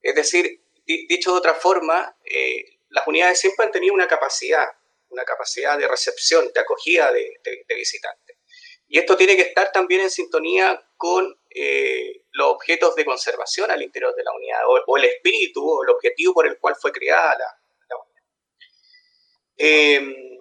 Es 0.00 0.14
decir, 0.14 0.62
dicho 0.86 1.32
de 1.32 1.38
otra 1.38 1.54
forma, 1.54 2.16
eh, 2.24 2.78
las 2.90 3.06
unidades 3.06 3.38
siempre 3.40 3.66
han 3.66 3.72
tenido 3.72 3.94
una 3.94 4.06
capacidad, 4.06 4.66
una 5.08 5.24
capacidad 5.24 5.76
de 5.76 5.88
recepción, 5.88 6.50
de 6.52 6.60
acogida 6.60 7.12
de 7.12 7.74
visitantes. 7.74 8.29
Y 8.92 8.98
esto 8.98 9.16
tiene 9.16 9.36
que 9.36 9.42
estar 9.42 9.70
también 9.70 10.00
en 10.00 10.10
sintonía 10.10 10.84
con 10.96 11.40
eh, 11.48 12.24
los 12.32 12.48
objetos 12.48 12.96
de 12.96 13.04
conservación 13.04 13.70
al 13.70 13.80
interior 13.82 14.12
de 14.16 14.24
la 14.24 14.32
unidad, 14.32 14.62
o, 14.66 14.96
el 14.96 15.04
espíritu, 15.04 15.64
o 15.64 15.84
el 15.84 15.90
objetivo 15.90 16.34
por 16.34 16.48
el 16.48 16.58
cual 16.58 16.74
fue 16.74 16.90
creada 16.90 17.36
la, 17.88 17.96
unidad. 17.96 18.22
Em, 19.56 20.40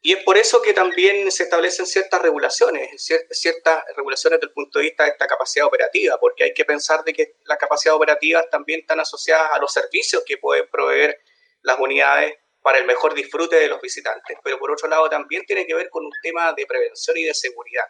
y 0.00 0.14
es 0.14 0.24
por 0.24 0.38
eso 0.38 0.62
que 0.62 0.72
también 0.72 1.30
se 1.30 1.42
establecen 1.42 1.84
ciertas 1.84 2.22
regulaciones, 2.22 2.88
ciertas 3.30 3.84
regulaciones 3.94 4.40
desde 4.40 4.48
el 4.48 4.54
punto 4.54 4.78
de 4.78 4.86
vista 4.86 5.04
de 5.04 5.10
esta 5.10 5.26
capacidad 5.26 5.66
operativa, 5.66 6.18
porque 6.18 6.44
hay 6.44 6.54
que 6.54 6.64
pensar 6.64 7.04
de 7.04 7.12
que 7.12 7.36
las 7.44 7.58
capacidades 7.58 7.98
operativas 7.98 8.48
también 8.50 8.80
están 8.80 9.00
asociadas 9.00 9.50
a 9.52 9.58
los 9.58 9.70
servicios 9.70 10.22
que 10.26 10.38
pueden 10.38 10.70
proveer 10.70 11.20
las 11.60 11.78
unidades 11.78 12.34
para 12.64 12.78
el 12.78 12.86
mejor 12.86 13.12
disfrute 13.12 13.56
de 13.56 13.68
los 13.68 13.78
visitantes, 13.82 14.38
pero 14.42 14.58
por 14.58 14.72
otro 14.72 14.88
lado 14.88 15.06
también 15.10 15.44
tiene 15.44 15.66
que 15.66 15.74
ver 15.74 15.90
con 15.90 16.06
un 16.06 16.12
tema 16.22 16.54
de 16.54 16.64
prevención 16.64 17.14
y 17.18 17.24
de 17.24 17.34
seguridad. 17.34 17.84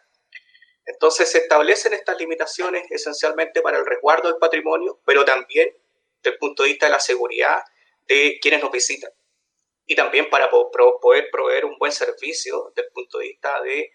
Entonces 0.85 1.31
se 1.31 1.39
establecen 1.39 1.93
estas 1.93 2.19
limitaciones 2.19 2.85
esencialmente 2.91 3.63
para 3.63 3.79
el 3.79 3.87
resguardo 3.87 4.29
del 4.29 4.39
patrimonio, 4.39 5.01
pero 5.07 5.25
también 5.25 5.73
desde 6.21 6.35
el 6.35 6.39
punto 6.39 6.65
de 6.65 6.71
vista 6.71 6.87
de 6.87 6.93
la 6.93 6.99
seguridad 6.99 7.63
de 8.09 8.41
quienes 8.43 8.63
nos 8.63 8.73
visitan. 8.73 9.13
Y 9.87 9.95
también 9.95 10.29
para 10.29 10.51
poder 10.51 11.29
proveer 11.31 11.67
un 11.67 11.79
buen 11.79 11.93
servicio 11.93 12.73
desde 12.75 12.89
el 12.89 12.93
punto 12.93 13.19
de 13.19 13.27
vista 13.29 13.63
de 13.63 13.93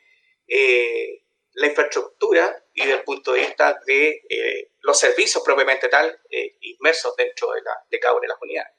eh, 0.48 1.26
la 1.56 1.68
infraestructura 1.68 2.66
y 2.74 2.84
desde 2.84 3.00
el 3.00 3.04
punto 3.04 3.34
de 3.34 3.42
vista 3.42 3.78
de 3.86 4.24
eh, 4.30 4.72
los 4.80 4.98
servicios 4.98 5.44
propiamente 5.44 5.90
tal 5.90 6.22
eh, 6.30 6.56
inmersos 6.62 7.18
dentro 7.18 7.52
de, 7.52 7.64
la, 7.64 7.72
de 7.90 8.00
cada 8.00 8.14
una 8.14 8.22
de 8.22 8.28
las 8.30 8.42
unidades. 8.42 8.74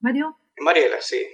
Mario. 0.00 0.38
Mariela, 0.58 1.00
sí. 1.00 1.26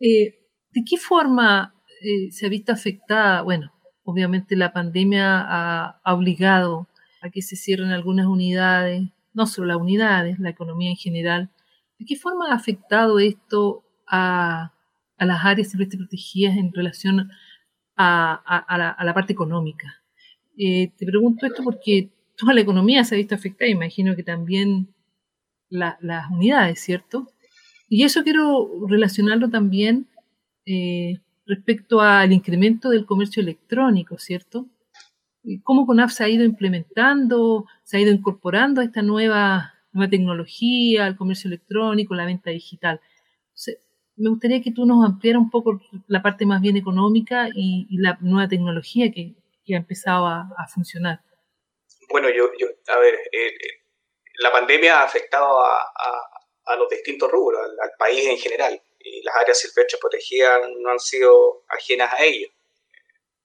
Eh, 0.00 0.38
¿De 0.72 0.84
qué 0.84 0.96
forma 0.96 1.74
eh, 2.02 2.30
se 2.32 2.46
ha 2.46 2.48
visto 2.48 2.72
afectada? 2.72 3.42
Bueno, 3.42 3.72
obviamente 4.04 4.56
la 4.56 4.72
pandemia 4.72 5.44
ha, 5.46 6.14
obligado 6.14 6.88
a 7.22 7.30
que 7.30 7.42
se 7.42 7.56
cierren 7.56 7.90
algunas 7.90 8.26
unidades, 8.26 9.02
no 9.34 9.46
solo 9.46 9.68
las 9.68 9.76
unidades, 9.76 10.38
la 10.38 10.50
economía 10.50 10.90
en 10.90 10.96
general. 10.96 11.50
¿De 11.98 12.06
qué 12.06 12.16
forma 12.16 12.50
ha 12.50 12.54
afectado 12.54 13.18
esto 13.18 13.84
a, 14.06 14.72
las 15.18 15.44
áreas 15.44 15.68
silvestres 15.68 15.98
protegidas 15.98 16.56
en 16.56 16.72
relación 16.72 17.30
a, 17.96 18.96
la, 19.04 19.14
parte 19.14 19.34
económica? 19.34 20.02
Eh, 20.56 20.92
te 20.96 21.06
pregunto 21.06 21.46
esto 21.46 21.62
porque 21.62 22.10
toda 22.36 22.54
la 22.54 22.62
economía 22.62 23.04
se 23.04 23.14
ha 23.14 23.18
visto 23.18 23.34
afectada, 23.34 23.70
imagino 23.70 24.16
que 24.16 24.22
también 24.22 24.94
las 25.68 26.30
unidades, 26.30 26.80
¿cierto? 26.80 27.28
Y 27.92 28.04
eso 28.04 28.22
quiero 28.22 28.70
relacionarlo 28.88 29.50
también 29.50 30.06
eh, 30.64 31.18
respecto 31.44 32.00
al 32.00 32.32
incremento 32.32 32.88
del 32.88 33.04
comercio 33.04 33.42
electrónico, 33.42 34.16
¿cierto? 34.16 34.66
¿Cómo 35.64 35.86
CONAF 35.86 36.12
se 36.12 36.22
ha 36.22 36.28
ido 36.28 36.44
implementando, 36.44 37.66
se 37.82 37.96
ha 37.96 38.00
ido 38.00 38.12
incorporando 38.12 38.80
a 38.80 38.84
esta 38.84 39.02
nueva, 39.02 39.74
nueva 39.90 40.08
tecnología, 40.08 41.04
al 41.04 41.16
comercio 41.16 41.48
electrónico, 41.48 42.14
la 42.14 42.26
venta 42.26 42.50
digital? 42.50 43.00
me 44.16 44.28
gustaría 44.28 44.62
que 44.62 44.70
tú 44.70 44.84
nos 44.84 45.04
ampliaras 45.04 45.40
un 45.40 45.50
poco 45.50 45.80
la 46.06 46.22
parte 46.22 46.44
más 46.44 46.60
bien 46.60 46.76
económica 46.76 47.48
y, 47.54 47.86
la 47.98 48.18
nueva 48.20 48.48
tecnología 48.48 49.10
que, 49.10 49.34
ha 49.72 49.76
empezado 49.76 50.26
a, 50.26 50.66
funcionar. 50.72 51.20
Bueno, 52.10 52.28
yo, 52.28 52.44
a 52.44 52.98
ver, 52.98 53.14
eh, 53.14 53.46
eh, 53.46 53.84
la 54.40 54.52
pandemia 54.52 55.00
ha 55.00 55.04
afectado 55.04 55.64
a, 55.64 55.74
a 55.74 56.29
los 56.76 56.88
distintos 56.88 57.30
rubros, 57.30 57.60
al, 57.80 57.92
país 57.98 58.26
en 58.26 58.38
general. 58.38 58.82
Y 58.98 59.22
las 59.22 59.36
áreas 59.36 59.58
silvestres 59.58 60.00
protegidas 60.00 60.60
no 60.76 60.90
han 60.90 60.98
sido 60.98 61.64
ajenas 61.68 62.12
a 62.12 62.24
ello. 62.24 62.48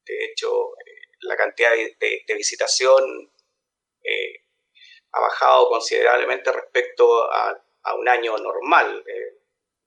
De 0.06 0.26
hecho, 0.26 0.74
eh, 0.78 1.02
la 1.22 1.36
cantidad 1.36 1.72
de, 1.72 2.34
visitación 2.36 3.32
eh, 4.04 4.44
ha 5.12 5.20
bajado 5.20 5.70
considerablemente 5.70 6.52
respecto 6.52 7.24
a, 7.32 7.62
un 7.98 8.10
año 8.10 8.36
normal, 8.38 9.04
eh, 9.08 9.38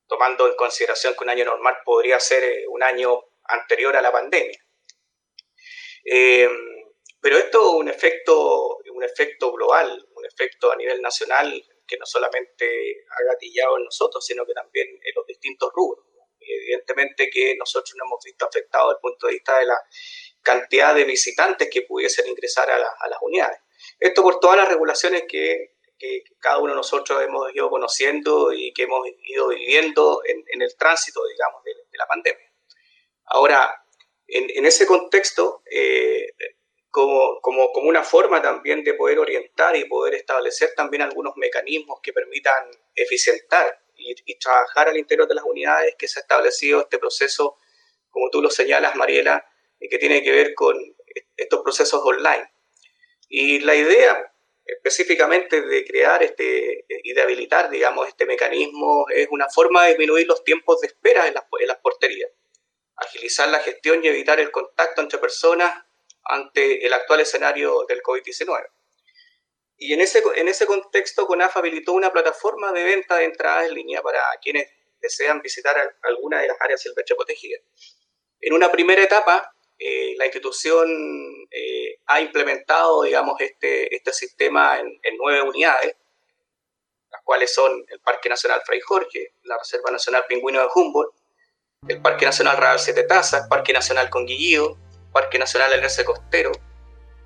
tomando 0.06 0.46
en 0.48 0.54
consideración 0.54 1.14
que 1.14 1.24
un 1.24 1.30
año 1.30 1.44
normal 1.44 1.78
podría 1.84 2.18
ser 2.20 2.64
un 2.68 2.82
año 2.82 3.24
anterior 3.44 3.96
a 3.96 4.00
la 4.00 4.12
pandemia. 4.12 4.58
pero 7.20 7.36
esto 7.36 7.58
es 7.60 7.74
un 7.74 7.88
efecto, 7.88 8.78
un 8.94 9.04
efecto 9.04 9.52
global, 9.52 10.06
un 10.14 10.24
efecto 10.24 10.70
a 10.70 10.76
nivel 10.76 11.02
nacional 11.02 11.62
que 11.88 11.96
no 11.96 12.06
solamente 12.06 13.04
ha 13.10 13.32
gatillado 13.32 13.78
en 13.78 13.84
nosotros, 13.84 14.24
sino 14.24 14.46
que 14.46 14.52
también 14.52 14.86
en 14.88 15.14
los 15.14 15.26
distintos 15.26 15.72
rubros. 15.74 16.04
obviamente 16.84 17.30
que 17.30 17.56
nosotros 17.56 17.94
no 17.96 18.04
hemos 18.04 18.24
visto 18.24 18.46
afectado 18.46 18.88
desde 18.88 18.98
el 18.98 19.00
punto 19.00 19.26
de 19.26 19.32
vista 19.32 19.58
de 19.58 19.66
la 19.66 19.80
cantidad 20.42 20.94
de 20.94 21.04
visitantes 21.04 21.68
que 21.70 21.82
pudiesen 21.82 22.28
ingresar 22.28 22.70
a, 22.70 22.78
las 22.78 23.18
unidades. 23.22 23.60
Esto 23.98 24.22
por 24.22 24.38
todas 24.40 24.56
las 24.56 24.68
regulaciones 24.68 25.24
que, 25.28 25.74
cada 26.38 26.58
uno 26.58 26.72
de 26.72 26.76
nosotros 26.76 27.20
hemos 27.22 27.52
ido 27.52 27.68
conociendo 27.70 28.52
y 28.52 28.72
que 28.72 28.84
hemos 28.84 29.04
ido 29.24 29.48
viviendo 29.48 30.22
en, 30.24 30.62
el 30.62 30.76
tránsito, 30.76 31.20
digamos, 31.26 31.64
de, 31.64 31.74
la 31.92 32.06
pandemia. 32.06 32.52
Ahora, 33.24 33.84
en, 34.28 34.64
ese 34.64 34.86
contexto, 34.86 35.62
eh, 35.68 36.32
como, 36.90 37.40
como, 37.40 37.72
como, 37.72 37.88
una 37.88 38.02
forma 38.02 38.40
también 38.40 38.82
de 38.84 38.94
poder 38.94 39.18
orientar 39.18 39.76
y 39.76 39.84
poder 39.84 40.14
establecer 40.14 40.70
también 40.74 41.02
algunos 41.02 41.34
mecanismos 41.36 42.00
que 42.02 42.12
permitan 42.12 42.70
eficientar 42.94 43.80
y, 43.94 44.14
y, 44.24 44.38
trabajar 44.38 44.88
al 44.88 44.96
interior 44.96 45.28
de 45.28 45.34
las 45.34 45.44
unidades 45.44 45.94
que 45.98 46.08
se 46.08 46.20
ha 46.20 46.22
establecido 46.22 46.80
este 46.80 46.98
proceso, 46.98 47.56
como 48.10 48.30
tú 48.30 48.40
lo 48.40 48.50
señalas, 48.50 48.96
Mariela, 48.96 49.44
y 49.80 49.88
que 49.88 49.98
tiene 49.98 50.22
que 50.22 50.32
ver 50.32 50.54
con 50.54 50.76
estos 51.36 51.62
procesos 51.62 52.00
online. 52.04 52.50
Y 53.28 53.60
la 53.60 53.74
idea 53.74 54.32
específicamente 54.68 55.62
de 55.62 55.84
crear 55.84 56.22
este 56.22 56.84
y 56.88 57.12
de 57.14 57.22
habilitar, 57.22 57.70
digamos, 57.70 58.06
este 58.06 58.26
mecanismo 58.26 59.06
es 59.08 59.26
una 59.30 59.48
forma 59.48 59.84
de 59.84 59.90
disminuir 59.90 60.26
los 60.26 60.44
tiempos 60.44 60.80
de 60.80 60.88
espera 60.88 61.26
en 61.26 61.34
las, 61.34 61.44
en 61.58 61.68
las 61.68 61.78
porterías, 61.78 62.30
agilizar 62.96 63.48
la 63.48 63.60
gestión 63.60 64.04
y 64.04 64.08
evitar 64.08 64.38
el 64.40 64.50
contacto 64.50 65.00
entre 65.00 65.18
personas 65.18 65.84
ante 66.28 66.86
el 66.86 66.92
actual 66.92 67.20
escenario 67.20 67.84
del 67.88 68.02
COVID-19. 68.02 68.66
Y 69.78 69.92
en 69.94 70.00
ese, 70.00 70.22
en 70.36 70.48
ese 70.48 70.66
contexto, 70.66 71.26
CONAF 71.26 71.56
habilitó 71.56 71.92
una 71.92 72.12
plataforma 72.12 72.72
de 72.72 72.84
venta 72.84 73.16
de 73.16 73.24
entradas 73.24 73.68
en 73.68 73.74
línea 73.74 74.02
para 74.02 74.20
quienes 74.42 74.68
desean 75.00 75.40
visitar 75.40 75.76
alguna 76.02 76.40
de 76.40 76.48
las 76.48 76.60
áreas 76.60 76.82
silvestres 76.82 77.16
protegidas. 77.16 77.62
En 78.40 78.52
una 78.52 78.70
primera 78.70 79.02
etapa, 79.02 79.54
eh, 79.78 80.14
la 80.16 80.24
institución 80.26 80.88
eh, 81.50 82.00
ha 82.06 82.20
implementado, 82.20 83.02
digamos, 83.04 83.40
este, 83.40 83.94
este 83.94 84.12
sistema 84.12 84.80
en, 84.80 85.16
nueve 85.16 85.42
unidades, 85.42 85.96
las 87.10 87.22
cuales 87.22 87.54
son 87.54 87.84
el 87.88 88.00
Parque 88.00 88.28
Nacional 88.28 88.60
Fray 88.66 88.80
Jorge, 88.80 89.34
la 89.44 89.56
Reserva 89.56 89.92
Nacional 89.92 90.24
Pingüino 90.28 90.60
de 90.60 90.68
Humboldt, 90.74 91.14
el 91.86 92.02
Parque 92.02 92.24
Nacional 92.24 92.56
Real 92.56 92.80
Siete 92.80 93.04
Tazas, 93.04 93.46
Parque 93.48 93.72
Nacional 93.72 94.10
Conguillío, 94.10 94.76
Parque 95.12 95.38
Nacional 95.38 95.72
Alerce 95.72 96.04
Costero, 96.04 96.52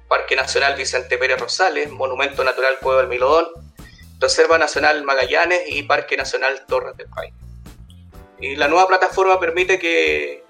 Parque 0.08 0.36
Nacional 0.36 0.76
Vicente 0.76 1.16
Pérez 1.18 1.40
Rosales, 1.40 1.90
Monumento 1.90 2.44
Natural 2.44 2.78
Cueva 2.80 3.00
del 3.00 3.08
Milodón, 3.08 3.46
Reserva 4.18 4.58
Nacional 4.58 5.02
Magallanes 5.04 5.62
y 5.66 5.82
Parque 5.82 6.16
Nacional 6.16 6.64
Torres 6.66 6.96
del 6.96 7.08
País. 7.08 7.32
Y 8.38 8.56
la 8.56 8.68
nueva 8.68 8.88
plataforma 8.88 9.38
permite 9.38 9.78
que, 9.78 10.42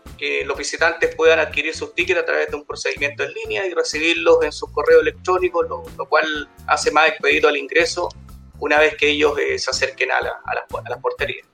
los 0.44 0.56
visitantes 0.56 1.16
puedan 1.16 1.40
adquirir 1.40 1.74
sus 1.74 1.96
tickets 1.96 2.20
a 2.20 2.24
través 2.24 2.48
de 2.48 2.54
un 2.54 2.64
procedimiento 2.64 3.24
en 3.24 3.32
línea 3.32 3.66
y 3.66 3.74
recibirlos 3.74 4.36
en 4.44 4.52
sus 4.52 4.70
correos 4.70 5.02
electrónicos, 5.02 5.66
lo, 5.68 6.06
cual 6.08 6.48
hace 6.68 6.92
más 6.92 7.08
expedito 7.08 7.48
al 7.48 7.56
ingreso 7.56 8.08
una 8.60 8.78
vez 8.78 8.96
que 8.96 9.08
ellos 9.08 9.36
eh, 9.38 9.58
se 9.58 9.70
acerquen 9.70 10.12
a, 10.12 10.20
la, 10.20 10.40
a 10.44 10.90
las 10.90 11.00
porterías. 11.00 11.48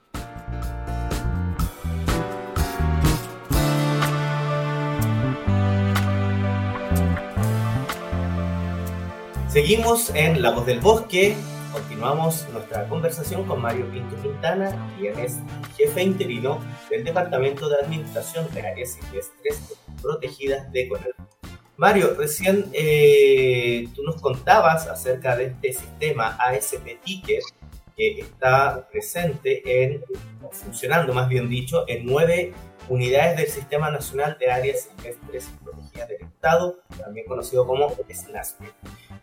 Seguimos 9.49 10.11
en 10.13 10.43
La 10.43 10.51
Voz 10.51 10.67
del 10.67 10.79
Bosque. 10.79 11.35
Continuamos 11.73 12.47
nuestra 12.53 12.87
conversación 12.87 13.45
con 13.45 13.59
Mario 13.59 13.89
Pinto 13.89 14.15
Quintana, 14.21 14.71
quien 14.99 15.17
es 15.17 15.39
jefe 15.75 16.03
interino 16.03 16.63
del 16.91 17.03
Departamento 17.03 17.67
de 17.67 17.77
Administración 17.77 18.47
de 18.53 18.61
Áreas 18.61 18.91
Silvestres 18.91 19.75
Protegidas 20.03 20.71
de 20.71 20.87
Conal. 20.87 21.15
Mario, 21.77 22.13
recién 22.15 22.69
eh, 22.73 23.87
tú 23.95 24.03
nos 24.03 24.21
contabas 24.21 24.85
acerca 24.85 25.35
de 25.35 25.45
este 25.45 25.73
sistema 25.73 26.37
ASP 26.39 27.01
Ticket 27.03 27.43
que 27.97 28.21
está 28.21 28.87
presente 28.91 29.83
en, 29.83 30.03
funcionando 30.51 31.11
más 31.11 31.27
bien 31.27 31.49
dicho, 31.49 31.85
en 31.87 32.05
nueve 32.05 32.53
unidades 32.87 33.35
del 33.35 33.47
Sistema 33.47 33.89
Nacional 33.89 34.37
de 34.39 34.51
Áreas 34.51 34.89
Silvestres 34.95 35.49
Protegidas 35.63 36.07
del 36.07 36.21
Estado, 36.21 36.79
también 36.99 37.25
conocido 37.25 37.65
como 37.65 37.95
SNASP 38.13 38.61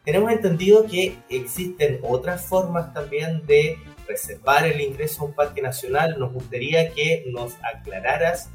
tenemos 0.07 0.31
entendido 0.31 0.87
que 0.87 1.19
existen 1.29 1.99
otras 2.05 2.47
formas 2.47 2.95
también 2.95 3.45
de 3.45 3.77
reservar 4.07 4.65
el 4.65 4.81
ingreso 4.81 5.23
a 5.23 5.25
un 5.27 5.35
parque 5.35 5.61
nacional. 5.61 6.17
Nos 6.17 6.33
gustaría 6.33 6.93
que 6.93 7.25
nos 7.27 7.55
aclararas 7.61 8.49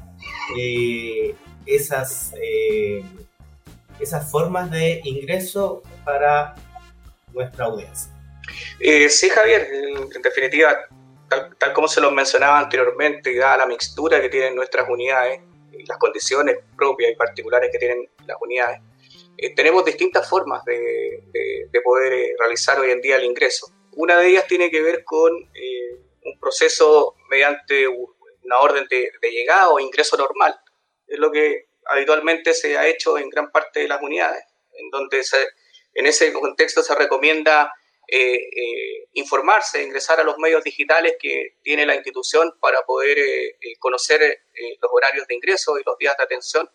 eh, 0.58 1.34
esas, 1.66 2.32
eh, 2.40 3.04
esas 4.00 4.30
formas 4.30 4.70
de 4.70 5.02
ingreso 5.04 5.82
para 6.06 6.54
nuestra 7.34 7.66
audiencia. 7.66 8.10
Eh, 8.80 9.10
sí, 9.10 9.28
Javier, 9.28 9.68
en, 9.70 10.22
definitiva, 10.22 10.74
tal, 11.28 11.54
tal, 11.58 11.74
como 11.74 11.86
se 11.86 12.00
lo 12.00 12.10
mencionaba 12.10 12.60
anteriormente, 12.60 13.36
dada 13.36 13.58
la 13.58 13.66
mixtura 13.66 14.22
que 14.22 14.30
tienen 14.30 14.56
nuestras 14.56 14.88
unidades 14.88 15.40
las 15.86 15.98
condiciones 15.98 16.58
propias 16.76 17.12
y 17.12 17.16
particulares 17.16 17.70
que 17.72 17.78
tienen 17.78 18.08
las 18.26 18.36
unidades, 18.40 18.80
eh, 19.36 19.54
tenemos 19.54 19.84
distintas 19.84 20.28
formas 20.28 20.64
de, 20.64 21.24
poder 21.82 22.12
eh, 22.12 22.34
realizar 22.38 22.78
hoy 22.78 22.90
en 22.90 23.00
día 23.00 23.16
el 23.16 23.24
ingreso. 23.24 23.66
Una 23.92 24.18
de 24.18 24.28
ellas 24.28 24.46
tiene 24.46 24.70
que 24.70 24.80
ver 24.80 25.04
con 25.04 25.32
eh, 25.54 25.98
un 26.24 26.38
proceso 26.38 27.16
mediante 27.28 27.88
una 27.88 28.60
orden 28.60 28.86
de, 28.88 29.10
llegada 29.22 29.70
o 29.70 29.80
ingreso 29.80 30.16
normal. 30.16 30.58
Es 31.06 31.18
lo 31.18 31.32
que 31.32 31.66
habitualmente 31.86 32.54
se 32.54 32.78
ha 32.78 32.86
hecho 32.86 33.18
en 33.18 33.28
gran 33.28 33.50
parte 33.50 33.80
de 33.80 33.88
las 33.88 34.00
unidades, 34.00 34.44
en 34.74 34.90
donde 34.90 35.22
en 35.94 36.06
ese 36.06 36.32
contexto 36.32 36.82
se 36.82 36.94
recomienda 36.94 37.72
informarse, 39.14 39.82
ingresar 39.82 40.20
a 40.20 40.24
los 40.24 40.36
medios 40.36 40.62
digitales 40.62 41.16
que 41.18 41.56
tiene 41.62 41.86
la 41.86 41.94
institución 41.94 42.52
para 42.60 42.82
poder 42.82 43.18
conocer 43.78 44.42
los 44.80 44.90
horarios 44.92 45.26
de 45.26 45.34
ingreso 45.34 45.78
y 45.78 45.82
los 45.84 45.96
días 45.96 46.14
de 46.18 46.24
atención 46.24 46.70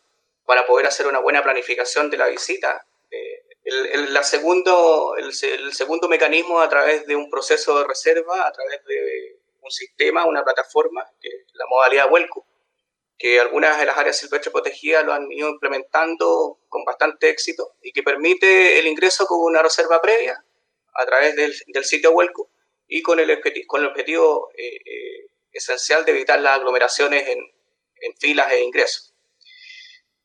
para 0.47 0.65
poder 0.65 0.87
hacer 0.87 1.05
una 1.07 1.19
buena 1.19 1.43
planificación 1.43 2.09
de 2.09 2.15
la 2.15 2.27
visita. 2.27 2.87
Eh, 3.11 3.43
el, 3.65 4.23
segundo, 4.23 5.17
el, 5.17 5.33
segundo 5.33 6.07
mecanismo 6.07 6.61
a 6.61 6.69
través 6.69 7.05
de 7.05 7.17
un 7.17 7.29
proceso 7.29 7.77
de 7.77 7.85
reserva, 7.85 8.47
a 8.47 8.51
través 8.53 8.81
de 8.85 9.41
un 9.61 9.69
sistema, 9.69 10.25
una 10.25 10.45
plataforma, 10.45 11.05
la 11.53 11.65
modalidad 11.69 12.09
Welco, 12.09 12.47
que 13.19 13.41
algunas 13.41 13.77
de 13.77 13.87
las 13.87 13.97
áreas 13.97 14.17
silvestres 14.17 14.53
protegidas 14.53 15.03
lo 15.03 15.11
han 15.11 15.29
ido 15.29 15.49
implementando 15.49 16.59
con 16.69 16.85
bastante 16.85 17.29
éxito 17.29 17.75
y 17.81 17.91
que 17.91 18.01
permite 18.01 18.79
el 18.79 18.87
ingreso 18.87 19.25
con 19.25 19.41
una 19.41 19.61
reserva 19.61 20.01
previa 20.01 20.41
a 20.93 21.05
través 21.05 21.35
del, 21.35 21.83
sitio 21.83 22.11
Welco 22.11 22.51
y 22.87 23.01
con 23.01 23.19
el, 23.19 23.41
con 23.67 23.81
el 23.81 23.87
objetivo 23.87 24.49
eh, 24.55 24.77
eh, 24.77 25.27
esencial 25.51 26.05
de 26.05 26.11
evitar 26.11 26.39
las 26.39 26.57
aglomeraciones 26.57 27.27
en, 27.27 27.39
en 27.99 28.15
filas 28.17 28.49
e 28.53 28.63
ingresos. 28.63 29.06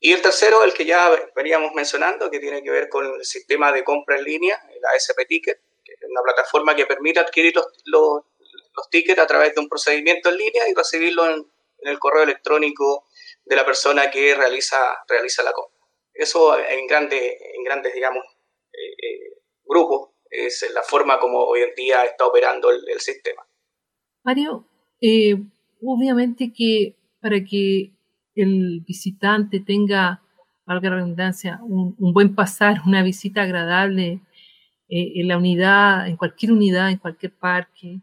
Y 0.05 0.12
el 0.12 0.21
tercero, 0.21 0.65
el 0.65 0.75
que 0.75 0.85
ya 0.85 1.11
veníamos 1.37 1.73
mencionando, 1.75 2.29
que 2.29 2.41
tiene 2.41 2.61
que 2.61 2.71
ver 2.71 2.88
con 2.88 3.07
el 3.07 3.25
sistema 3.25 3.71
de 3.71 3.85
compra 3.85 4.19
en 4.19 4.25
línea, 4.25 4.61
la 4.81 4.97
SP 4.99 5.23
Ticket, 5.29 5.61
que 5.85 5.93
es 5.93 6.11
una 6.11 6.23
plataforma 6.23 6.75
que 6.75 6.87
permite 6.87 7.21
adquirir 7.21 7.55
los, 7.55 7.67
los, 7.85 8.91
tickets 8.91 9.21
a 9.21 9.29
través 9.29 9.55
de 9.55 9.61
un 9.61 9.69
procedimiento 9.69 10.31
en 10.31 10.38
línea 10.38 10.69
y 10.69 10.75
recibirlo 10.75 11.31
en, 11.31 11.47
el 11.83 12.01
correo 12.01 12.25
electrónico 12.25 13.07
de 13.45 13.55
la 13.55 13.65
persona 13.65 14.11
que 14.11 14.35
realiza, 14.35 14.77
realiza 15.09 15.45
la 15.45 15.53
compra. 15.53 15.87
Eso 16.12 16.59
en, 16.59 16.87
grande, 16.88 17.38
en 17.55 17.62
grandes, 17.62 17.95
digamos, 17.95 18.25
eh, 18.73 19.07
eh, 19.07 19.38
grupos 19.65 20.11
es 20.31 20.69
la 20.75 20.83
forma 20.83 21.21
como 21.21 21.38
hoy 21.45 21.62
en 21.62 21.75
día 21.77 22.05
está 22.05 22.27
operando 22.27 22.71
el, 22.71 23.01
sistema. 23.01 23.47
Mario, 24.25 24.67
eh, 25.01 25.37
obviamente 25.81 26.53
que 26.57 26.97
para 27.21 27.45
que 27.45 27.93
el 28.35 28.81
visitante 28.87 29.61
tenga, 29.61 30.23
valga 30.66 30.90
la 30.90 30.97
redundancia, 30.97 31.61
un, 31.62 31.95
buen 31.99 32.35
pasar, 32.35 32.83
una 32.87 33.03
visita 33.03 33.42
agradable 33.42 34.21
eh, 34.88 35.12
en 35.16 35.29
la 35.29 35.38
unidad, 35.38 36.09
en 36.09 36.16
cualquier 36.16 36.53
unidad, 36.53 36.90
en 36.90 36.99
cualquier 36.99 37.33
parque. 37.33 38.01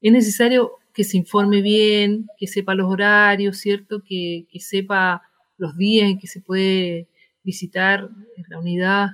Es 0.00 0.12
necesario 0.12 0.72
que 0.94 1.04
se 1.04 1.16
informe 1.16 1.62
bien, 1.62 2.26
que 2.38 2.46
sepa 2.46 2.74
los 2.74 2.90
horarios, 2.90 3.58
¿cierto? 3.58 4.02
Que, 4.04 4.46
sepa 4.58 5.22
los 5.56 5.76
días 5.76 6.10
en 6.10 6.18
que 6.18 6.26
se 6.26 6.40
puede 6.40 7.08
visitar 7.42 8.08
la 8.48 8.58
unidad, 8.58 9.10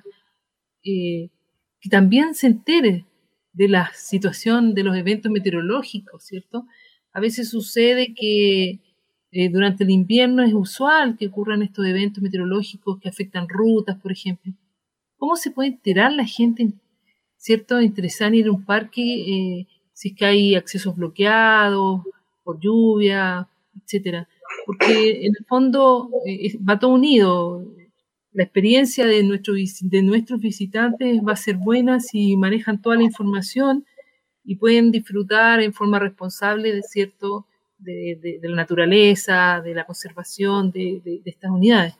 eh, 0.84 1.30
que 1.80 1.88
también 1.88 2.34
se 2.34 2.46
entere 2.48 3.04
de 3.52 3.68
la 3.68 3.90
situación 3.94 4.74
de 4.74 4.84
los 4.84 4.96
eventos 4.96 5.30
meteorológicos, 5.30 6.24
¿cierto? 6.24 6.66
A 7.12 7.20
veces 7.20 7.50
sucede 7.50 8.14
que 8.14 8.80
eh, 9.38 9.50
durante 9.50 9.84
el 9.84 9.90
invierno 9.90 10.42
es 10.42 10.54
usual 10.54 11.16
que 11.18 11.26
ocurran 11.26 11.62
estos 11.62 11.84
eventos 11.86 12.22
meteorológicos 12.22 12.98
que 12.98 13.10
afectan 13.10 13.48
rutas, 13.48 14.00
por 14.00 14.10
ejemplo. 14.10 14.52
¿Cómo 15.18 15.36
se 15.36 15.50
puede 15.50 15.68
enterar 15.70 16.12
la 16.12 16.24
gente, 16.24 16.72
cierto, 17.36 17.82
interesada 17.82 18.28
en 18.28 18.34
ir 18.36 18.46
a 18.46 18.52
un 18.52 18.64
parque 18.64 19.02
eh, 19.02 19.66
si 19.92 20.08
es 20.08 20.14
que 20.16 20.24
hay 20.24 20.54
accesos 20.54 20.96
bloqueados 20.96 22.00
por 22.44 22.60
lluvia, 22.60 23.46
etcétera? 23.82 24.26
porque 24.64 25.26
en 25.26 25.32
el 25.38 25.44
fondo 25.46 26.10
eh, 26.26 26.56
va 26.58 26.78
todo 26.78 26.92
unido. 26.94 27.64
La 28.32 28.44
experiencia 28.44 29.06
de, 29.06 29.22
de 29.22 30.02
nuestros 30.02 30.40
visitantes 30.40 31.20
va 31.26 31.32
a 31.32 31.36
ser 31.36 31.56
buena 31.56 32.00
si 32.00 32.36
manejan 32.36 32.80
toda 32.80 32.96
la 32.96 33.02
información 33.02 33.84
y 34.44 34.56
pueden 34.56 34.90
disfrutar 34.92 35.60
en 35.60 35.72
forma 35.72 35.98
responsable 35.98 36.74
de 36.74 36.82
cierto 36.82 37.46
de, 37.78 38.38
la 38.42 38.56
naturaleza, 38.56 39.60
de 39.64 39.74
la 39.74 39.84
conservación 39.84 40.70
de, 40.70 41.20
estas 41.24 41.50
unidades. 41.50 41.94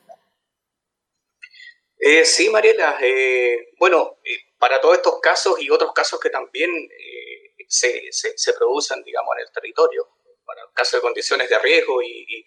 Eh, 1.99 2.25
sí, 2.25 2.49
Mariela. 2.51 2.99
Eh, 3.01 3.69
bueno, 3.79 4.19
para 4.59 4.81
todos 4.81 4.97
estos 4.97 5.21
casos 5.21 5.61
y 5.61 5.71
otros 5.71 5.93
casos 5.93 6.21
que 6.21 6.31
también 6.31 6.71
se, 7.69 8.09
se, 8.11 8.53
producen, 8.55 9.03
digamos, 9.03 9.35
en 9.37 9.43
el 9.47 9.53
territorio, 9.53 10.09
para 10.45 10.63
el 10.63 10.69
caso 10.73 10.97
de 10.97 11.03
condiciones 11.03 11.51
de 11.51 11.59
riesgo 11.59 12.03
y, 12.03 12.45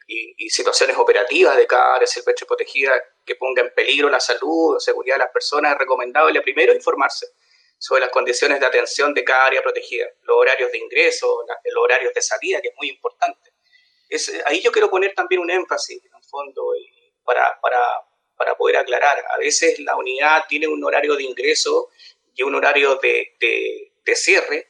situaciones 0.49 0.97
operativas 0.97 1.55
de 1.55 1.67
cada 1.67 1.95
área 1.95 2.07
silvestre 2.07 2.45
protegida 2.47 2.91
que 3.23 3.35
ponga 3.35 3.61
en 3.61 3.71
peligro 3.73 4.09
la 4.09 4.19
salud 4.19 4.75
o 4.75 4.79
seguridad 4.79 5.15
de 5.15 5.19
las 5.19 5.31
personas, 5.31 5.73
es 5.73 5.77
recomendable 5.77 6.41
primero 6.41 6.73
informarse 6.73 7.27
sobre 7.79 8.01
las 8.01 8.09
condiciones 8.09 8.59
de 8.59 8.65
atención 8.65 9.13
de 9.13 9.23
cada 9.23 9.45
área 9.45 9.61
protegida, 9.61 10.05
los 10.23 10.37
horarios 10.37 10.71
de 10.71 10.77
ingreso, 10.77 11.45
los 11.63 11.83
horarios 11.83 12.13
de 12.13 12.21
salida, 12.21 12.61
que 12.61 12.67
es 12.67 12.75
muy 12.75 12.89
importante. 12.89 13.51
Es, 14.09 14.31
ahí 14.45 14.61
yo 14.61 14.71
quiero 14.71 14.89
poner 14.89 15.13
también 15.15 15.41
un 15.41 15.49
énfasis, 15.49 16.03
en 16.03 16.11
el 16.13 16.23
fondo, 16.23 16.73
para, 17.23 17.57
para, 17.61 17.79
para 18.35 18.55
poder 18.55 18.77
aclarar. 18.77 19.23
A 19.29 19.37
veces 19.37 19.79
la 19.79 19.95
unidad 19.95 20.43
tiene 20.49 20.67
un 20.67 20.83
horario 20.83 21.15
de 21.15 21.23
ingreso 21.23 21.89
y 22.35 22.43
un 22.43 22.53
horario 22.53 22.95
de, 22.95 23.35
de, 23.39 23.93
de 24.03 24.15
cierre, 24.15 24.67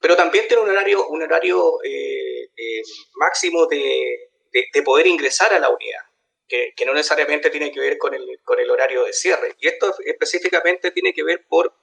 pero 0.00 0.16
también 0.16 0.48
tiene 0.48 0.62
un 0.62 0.70
horario, 0.70 1.06
un 1.08 1.22
horario 1.22 1.82
eh, 1.84 2.50
eh, 2.56 2.82
máximo 3.16 3.66
de, 3.66 4.30
de, 4.52 4.82
poder 4.82 5.06
ingresar 5.06 5.52
a 5.52 5.58
la 5.58 5.68
unidad, 5.68 6.02
que, 6.48 6.72
que, 6.74 6.86
no 6.86 6.94
necesariamente 6.94 7.50
tiene 7.50 7.70
que 7.70 7.80
ver 7.80 7.98
con 7.98 8.14
el, 8.14 8.40
con 8.44 8.58
el 8.60 8.70
horario 8.70 9.04
de 9.04 9.12
cierre. 9.12 9.54
Y 9.58 9.68
esto 9.68 9.94
específicamente 10.04 10.90
tiene 10.90 11.12
que 11.12 11.22
ver 11.22 11.44
por 11.46 11.74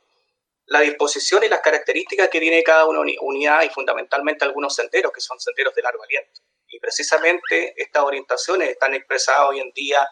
la 0.68 0.82
disposición 0.82 1.44
y 1.44 1.50
las 1.50 1.62
características 1.62 2.30
que 2.30 2.40
tiene 2.40 2.64
cada 2.64 2.86
una 2.86 3.02
unidad 3.22 3.64
y 3.64 3.70
fundamentalmente 3.70 4.46
algunos 4.46 4.76
senderos, 4.76 5.12
que 5.12 5.22
son 5.22 5.40
senderos 5.40 5.76
de 5.76 5.82
largo 5.82 6.04
aliento. 6.04 6.42
Y 6.68 6.80
precisamente 6.80 7.74
estas 7.78 8.04
orientaciones 8.04 8.70
están 8.70 8.94
expresadas 8.94 9.50
hoy 9.50 9.60
en 9.60 9.72
día 9.74 10.08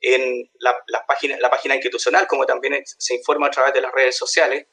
en 0.00 0.50
la, 0.58 0.76
la, 0.88 1.06
página, 1.06 1.38
la 1.38 1.50
página 1.50 1.74
institucional, 1.74 2.26
como 2.26 2.44
también 2.44 2.82
se 2.84 3.14
informa 3.14 3.46
a 3.46 3.50
través 3.50 3.72
de 3.72 3.80
las 3.80 3.92
redes 3.92 4.16
sociales, 4.16 4.66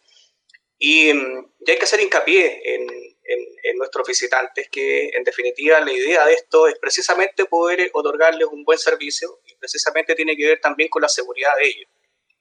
y, 0.77 1.13
mm, 1.13 1.53
y 1.59 1.71
hay 1.71 1.77
que 1.77 1.83
hacer 1.83 2.01
hincapié 2.01 2.59
en, 2.75 2.87
en, 3.23 3.77
nuestros 3.77 4.07
visitantes 4.07 4.67
que, 4.69 5.09
en 5.09 5.23
definitiva, 5.23 5.79
la 5.79 5.91
idea 5.91 6.25
de 6.25 6.33
esto 6.33 6.67
es 6.67 6.77
precisamente 6.79 7.45
poder 7.45 7.89
otorgarles 7.93 8.47
un 8.47 8.63
buen 8.63 8.77
servicio 8.77 9.39
y 9.45 9.55
precisamente 9.55 10.13
tiene 10.13 10.35
que 10.35 10.47
ver 10.47 10.59
también 10.59 10.89
con 10.89 11.01
la 11.01 11.09
seguridad 11.09 11.55
de 11.57 11.67
ellos. 11.67 11.89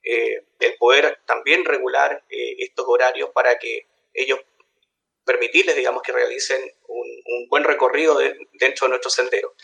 Eh, 0.02 0.44
el 0.60 0.76
poder 0.76 1.20
también 1.26 1.64
regular 1.64 2.24
eh, 2.30 2.56
estos 2.58 2.86
horarios 2.88 3.30
para 3.30 3.58
que 3.58 3.86
ellos 4.14 4.40
permitirles, 5.24 5.76
digamos, 5.76 6.02
que 6.02 6.12
realicen 6.12 6.60
un, 6.88 7.48
buen 7.48 7.64
recorrido 7.64 8.18
dentro 8.54 8.86
de 8.86 8.90
nuestro 8.90 9.10
sendero. 9.10 9.54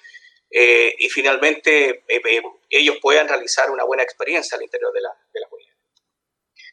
Eh, 0.51 0.94
y 0.99 1.09
finalmente 1.09 2.05
ellos 2.70 2.96
puedan 3.01 3.29
realizar 3.29 3.70
una 3.70 3.85
buena 3.85 4.03
experiencia 4.03 4.57
al 4.57 4.62
interior 4.62 4.92
de 4.92 5.01
la, 5.01 5.11
de 5.33 5.40
la 5.40 5.49
comunidad. 5.49 5.75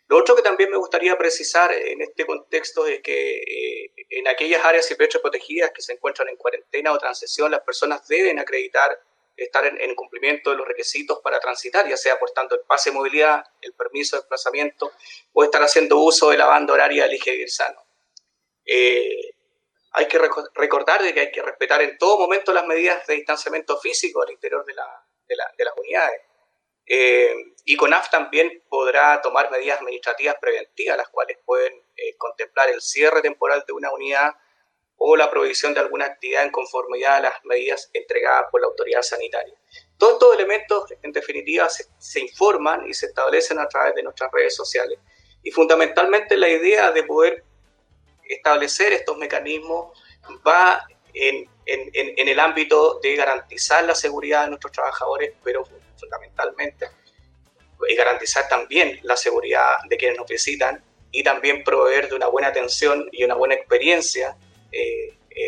Lo 0.07 0.17
otro 0.17 0.35
que 0.35 0.41
también 0.41 0.69
me 0.69 0.77
gustaría 0.77 1.17
precisar 1.17 1.71
en 1.71 2.01
este 2.01 2.25
contexto 2.25 2.85
es 2.87 3.01
que 3.01 3.91
en 4.09 4.27
aquellas 4.27 4.63
áreas 4.65 4.85
silvestres 4.85 5.21
protegidas 5.21 5.71
que 5.71 5.81
se 5.81 5.93
encuentran 5.93 6.29
en 6.29 6.37
cuarentena 6.37 6.91
o 6.91 6.97
transición, 6.97 7.51
las 7.51 7.61
personas 7.61 8.07
deben 8.07 8.39
acreditar 8.39 8.99
estar 9.35 9.65
en, 9.65 9.95
cumplimiento 9.95 10.51
de 10.51 10.57
los 10.57 10.67
requisitos 10.67 11.19
para 11.23 11.39
transitar, 11.39 11.87
ya 11.87 11.97
sea 11.97 12.19
portando 12.19 12.55
el 12.55 12.61
pase 12.61 12.89
de 12.89 12.95
movilidad, 12.95 13.43
el 13.61 13.73
permiso 13.73 14.15
de 14.15 14.21
desplazamiento 14.21 14.91
o 15.33 15.43
estar 15.43 15.61
haciendo 15.61 15.97
uso 15.97 16.29
de 16.29 16.37
la 16.37 16.45
banda 16.45 16.73
horaria 16.73 17.03
del 17.03 17.15
IGE 17.15 17.47
sano. 17.47 17.83
Eh, 18.65 19.33
hay 19.91 20.07
que 20.07 20.19
recordar 20.55 21.13
que 21.13 21.19
hay 21.19 21.31
que 21.31 21.41
respetar 21.41 21.81
en 21.81 21.97
todo 21.97 22.17
momento 22.17 22.51
las 22.53 22.65
medidas 22.65 23.05
de 23.05 23.15
distanciamiento 23.15 23.77
físico 23.79 24.23
al 24.23 24.31
interior 24.31 24.65
de, 24.65 24.73
la, 24.73 25.05
las 25.27 25.77
unidades. 25.77 26.21
Eh, 26.85 27.33
y 27.65 27.75
CONAF 27.75 28.09
también 28.09 28.63
podrá 28.67 29.21
tomar 29.21 29.51
medidas 29.51 29.79
administrativas 29.79 30.35
preventivas, 30.41 30.97
las 30.97 31.09
cuales 31.09 31.37
pueden 31.45 31.73
eh, 31.95 32.15
contemplar 32.17 32.69
el 32.69 32.81
cierre 32.81 33.21
temporal 33.21 33.63
de 33.67 33.73
una 33.73 33.91
unidad 33.91 34.33
o 35.05 35.17
la 35.17 35.29
provisión 35.29 35.73
de 35.73 35.81
alguna 35.81 36.05
actividad 36.05 36.45
en 36.45 36.51
conformidad 36.51 37.15
a 37.17 37.19
las 37.19 37.33
medidas 37.43 37.89
entregadas 37.91 38.45
por 38.49 38.61
la 38.61 38.67
autoridad 38.67 39.01
sanitaria. 39.01 39.53
Todos 39.97 40.13
estos 40.13 40.35
elementos, 40.35 40.93
en 41.01 41.11
definitiva, 41.11 41.67
se, 41.67 42.19
informan 42.21 42.87
y 42.87 42.93
se 42.93 43.07
establecen 43.07 43.59
a 43.59 43.67
través 43.67 43.95
de 43.95 44.03
nuestras 44.03 44.31
redes 44.31 44.55
sociales. 44.55 44.97
Y 45.43 45.51
fundamentalmente 45.51 46.37
la 46.37 46.47
idea 46.47 46.93
de 46.93 47.03
poder 47.03 47.43
establecer 48.23 48.93
estos 48.93 49.17
mecanismos 49.17 49.91
va 50.47 50.87
en, 51.13 51.49
en, 51.65 51.91
en, 51.93 52.27
el 52.29 52.39
ámbito 52.39 53.01
de 53.03 53.17
garantizar 53.17 53.83
la 53.83 53.95
seguridad 53.95 54.43
de 54.43 54.51
nuestros 54.51 54.71
trabajadores, 54.71 55.33
pero 55.43 55.65
fundamentalmente, 55.99 56.87
y 57.89 57.95
garantizar 57.95 58.47
también 58.47 59.01
la 59.03 59.17
seguridad 59.17 59.79
de 59.89 59.97
quienes 59.97 60.17
nos 60.17 60.27
visitan 60.27 60.81
y 61.11 61.23
también 61.23 61.61
proveer 61.61 62.07
de 62.07 62.15
una 62.15 62.27
buena 62.27 62.47
atención 62.47 63.09
y 63.11 63.25
una 63.25 63.35
buena 63.35 63.55
experiencia 63.55 64.37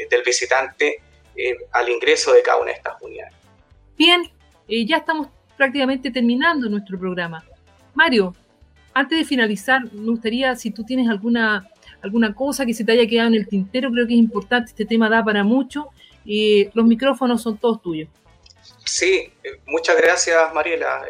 del 0.10 0.24
visitante 0.24 1.02
eh, 1.38 1.58
al 1.74 1.90
ingreso 1.90 2.32
de 2.32 2.42
cada 2.42 2.60
una 2.62 2.72
de 2.72 2.78
estas 2.78 3.02
unidades. 3.02 3.34
Bien, 3.98 4.24
ya 4.68 4.98
estamos 4.98 5.28
prácticamente 5.58 6.10
terminando 6.10 6.70
nuestro 6.70 6.98
programa. 6.98 7.44
Mario, 7.94 8.34
antes 8.94 9.20
de 9.20 9.26
finalizar, 9.26 9.84
me 9.92 10.12
gustaría 10.12 10.56
si 10.56 10.72
tú 10.72 10.86
tienes 10.86 11.10
alguna, 11.10 11.70
alguna 12.02 12.34
cosa 12.34 12.66
que 12.66 12.74
se 12.74 12.86
te 12.86 12.94
haya 12.94 13.06
quedado 13.06 13.28
en 13.28 13.36
el 13.36 13.48
tintero, 13.48 13.92
creo 13.92 14.08
que 14.08 14.14
es 14.14 14.20
importante, 14.20 14.70
este 14.70 14.86
tema 14.86 15.10
da 15.10 15.24
para 15.26 15.44
mucho, 15.44 15.90
y 16.24 16.70
los 16.74 16.86
micrófonos 16.86 17.42
son 17.42 17.58
todos 17.58 17.82
tuyos. 17.82 18.10
Sí, 18.86 19.32
muchas 19.66 19.98
gracias 19.98 20.54
Mariela. 20.54 21.04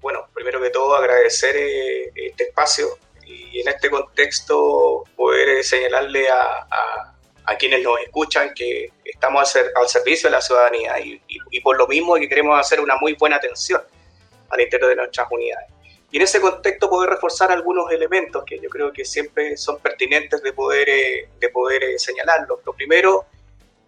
bueno, 0.00 0.20
primero 0.32 0.62
que 0.62 0.70
todo 0.70 0.96
agradecer 0.96 1.54
este 2.14 2.44
espacio 2.44 2.86
y 3.26 3.60
en 3.60 3.68
este 3.68 3.90
contexto 3.90 5.04
poder 5.14 5.62
señalarle 5.62 6.28
a 6.28 6.66
a 6.70 7.11
quienes 7.58 7.82
nos 7.82 8.00
escuchan 8.00 8.52
que 8.54 8.92
estamos 9.04 9.56
al, 9.56 9.88
servicio 9.88 10.28
de 10.28 10.36
la 10.36 10.40
ciudadanía 10.40 10.94
y, 11.00 11.60
por 11.60 11.76
lo 11.76 11.86
mismo 11.86 12.14
que 12.14 12.28
queremos 12.28 12.58
hacer 12.58 12.80
una 12.80 12.96
muy 12.96 13.14
buena 13.14 13.36
atención 13.36 13.82
al 14.50 14.60
interior 14.60 14.90
de 14.90 14.96
nuestras 14.96 15.26
unidades. 15.30 15.68
Y 16.10 16.18
en 16.18 16.22
ese 16.22 16.40
contexto 16.40 16.90
poder 16.90 17.10
reforzar 17.10 17.50
algunos 17.50 17.90
elementos 17.90 18.44
que 18.44 18.60
yo 18.60 18.68
creo 18.68 18.92
que 18.92 19.04
siempre 19.04 19.56
son 19.56 19.78
pertinentes 19.80 20.42
de 20.42 20.52
poder, 20.52 20.88
eh, 20.88 21.28
de 21.40 21.48
poder 21.48 21.82
eh, 21.84 21.98
señalarlos. 21.98 22.60
Lo 22.66 22.74
primero 22.74 23.26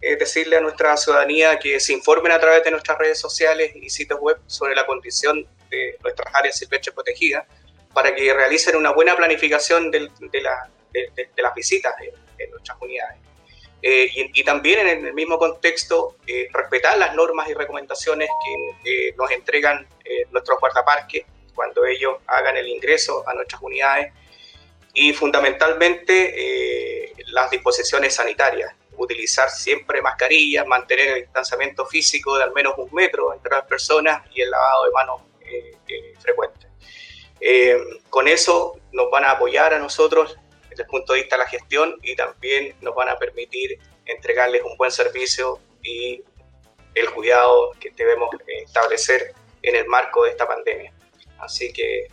es 0.01 0.17
decirle 0.17 0.57
a 0.57 0.61
nuestra 0.61 0.97
ciudadanía 0.97 1.59
que 1.59 1.79
se 1.79 1.93
informen 1.93 2.31
a 2.31 2.39
través 2.39 2.63
de 2.63 2.71
nuestras 2.71 2.97
redes 2.97 3.19
sociales 3.19 3.71
y 3.75 3.89
sitios 3.89 4.19
web 4.19 4.37
sobre 4.47 4.75
la 4.75 4.85
condición 4.87 5.47
de 5.69 5.97
nuestras 6.01 6.33
áreas 6.33 6.57
silvestres 6.57 6.95
protegidas 6.95 7.45
para 7.93 8.13
que 8.13 8.33
realicen 8.33 8.75
una 8.75 8.91
buena 8.91 9.15
planificación 9.15 9.91
de, 9.91 10.09
la, 10.41 10.69
de, 10.91 11.29
las 11.37 11.53
visitas 11.53 11.93
en 12.37 12.51
nuestras 12.51 12.77
unidades. 12.81 13.17
Eh, 13.81 14.31
y, 14.33 14.43
también 14.43 14.87
en 14.87 15.05
el 15.05 15.13
mismo 15.13 15.37
contexto 15.37 16.15
eh, 16.25 16.47
respetar 16.51 16.97
las 16.97 17.13
normas 17.13 17.47
y 17.49 17.53
recomendaciones 17.53 18.29
que 18.83 19.13
nos 19.15 19.29
entregan 19.29 19.87
eh, 20.03 20.25
nuestros 20.31 20.59
guardaparques 20.59 21.25
cuando 21.53 21.85
ellos 21.85 22.17
hagan 22.25 22.57
el 22.57 22.67
ingreso 22.67 23.23
a 23.27 23.33
nuestras 23.35 23.61
unidades 23.61 24.11
y 24.93 25.13
fundamentalmente 25.13 27.13
las 27.27 27.51
disposiciones 27.51 28.15
sanitarias, 28.15 28.73
utilizar 28.97 29.49
siempre 29.49 30.01
mascarillas, 30.01 30.65
mantener 30.65 31.09
el 31.09 31.21
distanciamiento 31.23 31.85
físico 31.85 32.37
de 32.37 32.45
al 32.45 32.53
menos 32.53 32.75
un 32.77 32.89
metro 32.93 33.33
entre 33.33 33.51
las 33.51 33.65
personas 33.65 34.23
y 34.33 34.41
el 34.41 34.49
lavado 34.49 34.85
de 34.85 34.91
manos 34.91 35.21
frecuente. 36.19 36.67
con 38.09 38.27
eso 38.27 38.79
nos 38.93 39.11
van 39.11 39.25
a 39.25 39.31
apoyar 39.31 39.73
a 39.73 39.79
nosotros 39.79 40.37
desde 40.75 40.83
el 40.83 40.89
punto 40.89 41.13
de 41.13 41.19
vista 41.19 41.37
de 41.37 41.43
la 41.43 41.49
gestión 41.49 41.95
y 42.03 42.15
también 42.15 42.75
nos 42.81 42.93
van 42.93 43.07
a 43.07 43.17
permitir 43.17 43.79
entregarles 44.05 44.61
un 44.63 44.75
buen 44.77 44.91
servicio 44.91 45.59
y 45.81 46.21
el 46.93 47.09
cuidado 47.11 47.71
que 47.79 47.91
debemos 47.91 48.29
establecer 48.65 49.33
en 49.61 49.75
el 49.75 49.87
marco 49.87 50.25
de 50.25 50.31
esta 50.31 50.45
pandemia. 50.45 50.93
Así 51.39 51.71
que 51.71 52.07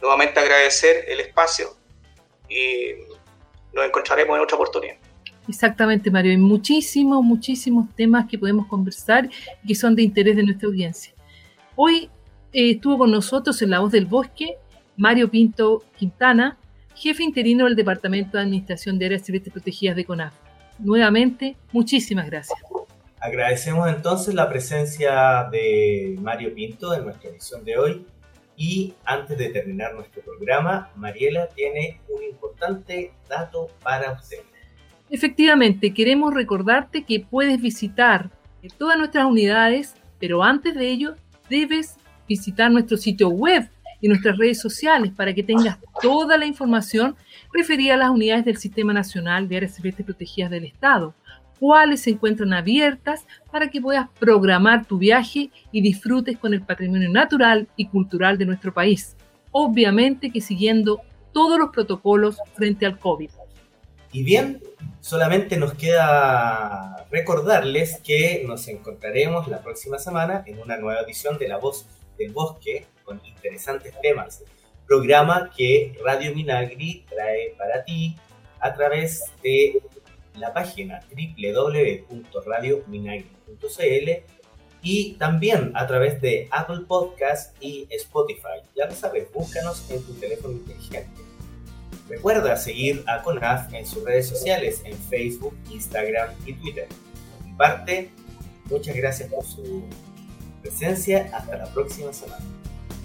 nuevamente 0.00 0.40
agradecer 0.40 1.04
el 1.08 1.20
espacio 1.20 1.76
y 2.48 2.94
nos 3.72 3.84
encontraremos 3.84 4.36
en 4.36 4.42
otra 4.42 4.56
oportunidad. 4.56 4.96
Exactamente, 5.48 6.10
Mario. 6.10 6.32
Hay 6.32 6.36
muchísimos, 6.36 7.22
muchísimos 7.22 7.86
temas 7.94 8.28
que 8.28 8.38
podemos 8.38 8.66
conversar 8.66 9.28
y 9.62 9.68
que 9.68 9.74
son 9.74 9.94
de 9.94 10.02
interés 10.02 10.36
de 10.36 10.42
nuestra 10.42 10.68
audiencia. 10.68 11.14
Hoy 11.76 12.10
eh, 12.52 12.72
estuvo 12.72 12.98
con 12.98 13.10
nosotros 13.10 13.60
en 13.62 13.70
La 13.70 13.80
Voz 13.80 13.92
del 13.92 14.06
Bosque 14.06 14.58
Mario 14.96 15.30
Pinto 15.30 15.82
Quintana, 15.96 16.58
jefe 17.00 17.22
interino 17.22 17.64
del 17.64 17.76
Departamento 17.76 18.36
de 18.36 18.42
Administración 18.42 18.98
de 18.98 19.06
Áreas 19.06 19.22
Silvestres 19.22 19.54
Protegidas 19.54 19.96
de 19.96 20.04
CONAF. 20.04 20.34
Nuevamente, 20.78 21.56
muchísimas 21.72 22.26
gracias. 22.26 22.58
Agradecemos 23.18 23.88
entonces 23.88 24.34
la 24.34 24.48
presencia 24.50 25.48
de 25.50 26.16
Mario 26.20 26.54
Pinto 26.54 26.92
en 26.94 27.04
nuestra 27.04 27.30
edición 27.30 27.64
de 27.64 27.78
hoy 27.78 28.06
y 28.54 28.92
antes 29.06 29.38
de 29.38 29.48
terminar 29.48 29.94
nuestro 29.94 30.22
programa, 30.22 30.90
Mariela 30.94 31.48
tiene 31.48 32.00
un 32.08 32.22
importante 32.22 33.12
dato 33.28 33.68
para 33.82 34.12
usted. 34.12 34.38
Efectivamente, 35.08 35.94
queremos 35.94 36.34
recordarte 36.34 37.04
que 37.04 37.20
puedes 37.20 37.62
visitar 37.62 38.30
todas 38.76 38.98
nuestras 38.98 39.24
unidades, 39.24 39.94
pero 40.18 40.42
antes 40.42 40.74
de 40.74 40.86
ello 40.86 41.14
debes 41.48 41.96
visitar 42.28 42.70
nuestro 42.70 42.98
sitio 42.98 43.30
web 43.30 43.70
y 44.00 44.08
nuestras 44.08 44.38
redes 44.38 44.60
sociales 44.60 45.12
para 45.14 45.34
que 45.34 45.42
tengas 45.42 45.78
toda 46.00 46.36
la 46.36 46.46
información 46.46 47.16
referida 47.52 47.94
a 47.94 47.98
las 47.98 48.10
unidades 48.10 48.44
del 48.44 48.56
Sistema 48.56 48.92
Nacional 48.92 49.48
de 49.48 49.58
Áreas 49.58 49.74
Silvestres 49.74 50.06
Protegidas 50.06 50.50
del 50.50 50.64
Estado, 50.64 51.14
cuáles 51.58 52.00
se 52.00 52.10
encuentran 52.10 52.52
abiertas 52.54 53.26
para 53.52 53.68
que 53.68 53.80
puedas 53.80 54.08
programar 54.18 54.86
tu 54.86 54.98
viaje 54.98 55.50
y 55.70 55.82
disfrutes 55.82 56.38
con 56.38 56.54
el 56.54 56.62
patrimonio 56.62 57.10
natural 57.10 57.68
y 57.76 57.86
cultural 57.88 58.38
de 58.38 58.46
nuestro 58.46 58.72
país, 58.72 59.16
obviamente 59.50 60.30
que 60.30 60.40
siguiendo 60.40 61.02
todos 61.32 61.58
los 61.58 61.70
protocolos 61.70 62.38
frente 62.54 62.86
al 62.86 62.98
COVID. 62.98 63.30
Y 64.12 64.24
bien, 64.24 64.60
solamente 65.00 65.56
nos 65.56 65.74
queda 65.74 67.06
recordarles 67.10 68.00
que 68.02 68.42
nos 68.46 68.66
encontraremos 68.66 69.46
la 69.46 69.62
próxima 69.62 69.98
semana 69.98 70.42
en 70.46 70.58
una 70.60 70.76
nueva 70.78 71.02
edición 71.02 71.38
de 71.38 71.46
La 71.46 71.58
Voz 71.58 71.86
del 72.18 72.32
Bosque 72.32 72.86
con 73.10 73.20
interesantes 73.26 73.92
temas. 74.00 74.42
Programa 74.86 75.50
que 75.56 75.98
Radio 76.04 76.32
Minagri 76.32 77.04
trae 77.08 77.56
para 77.58 77.84
ti 77.84 78.16
a 78.60 78.72
través 78.72 79.24
de 79.42 79.82
la 80.34 80.54
página 80.54 81.00
www.radiominagri.cl 81.10 84.10
y 84.82 85.14
también 85.14 85.72
a 85.74 85.88
través 85.88 86.20
de 86.20 86.46
Apple 86.52 86.82
Podcast 86.86 87.56
y 87.60 87.88
Spotify. 87.90 88.60
Ya 88.76 88.86
lo 88.86 88.94
sabes, 88.94 89.26
búscanos 89.32 89.90
en 89.90 90.04
tu 90.04 90.14
teléfono 90.14 90.54
inteligente. 90.54 91.20
Recuerda 92.08 92.56
seguir 92.56 93.02
a 93.08 93.22
CONAF 93.22 93.74
en 93.74 93.84
sus 93.86 94.04
redes 94.04 94.28
sociales, 94.28 94.82
en 94.84 94.96
Facebook, 94.96 95.56
Instagram 95.68 96.32
y 96.46 96.52
Twitter. 96.52 96.86
Por 97.36 97.46
mi 97.46 97.54
parte, 97.54 98.12
muchas 98.66 98.94
gracias 98.94 99.28
por 99.32 99.44
su 99.44 99.82
presencia. 100.62 101.28
Hasta 101.32 101.56
la 101.56 101.66
próxima 101.66 102.12
semana. 102.12 102.59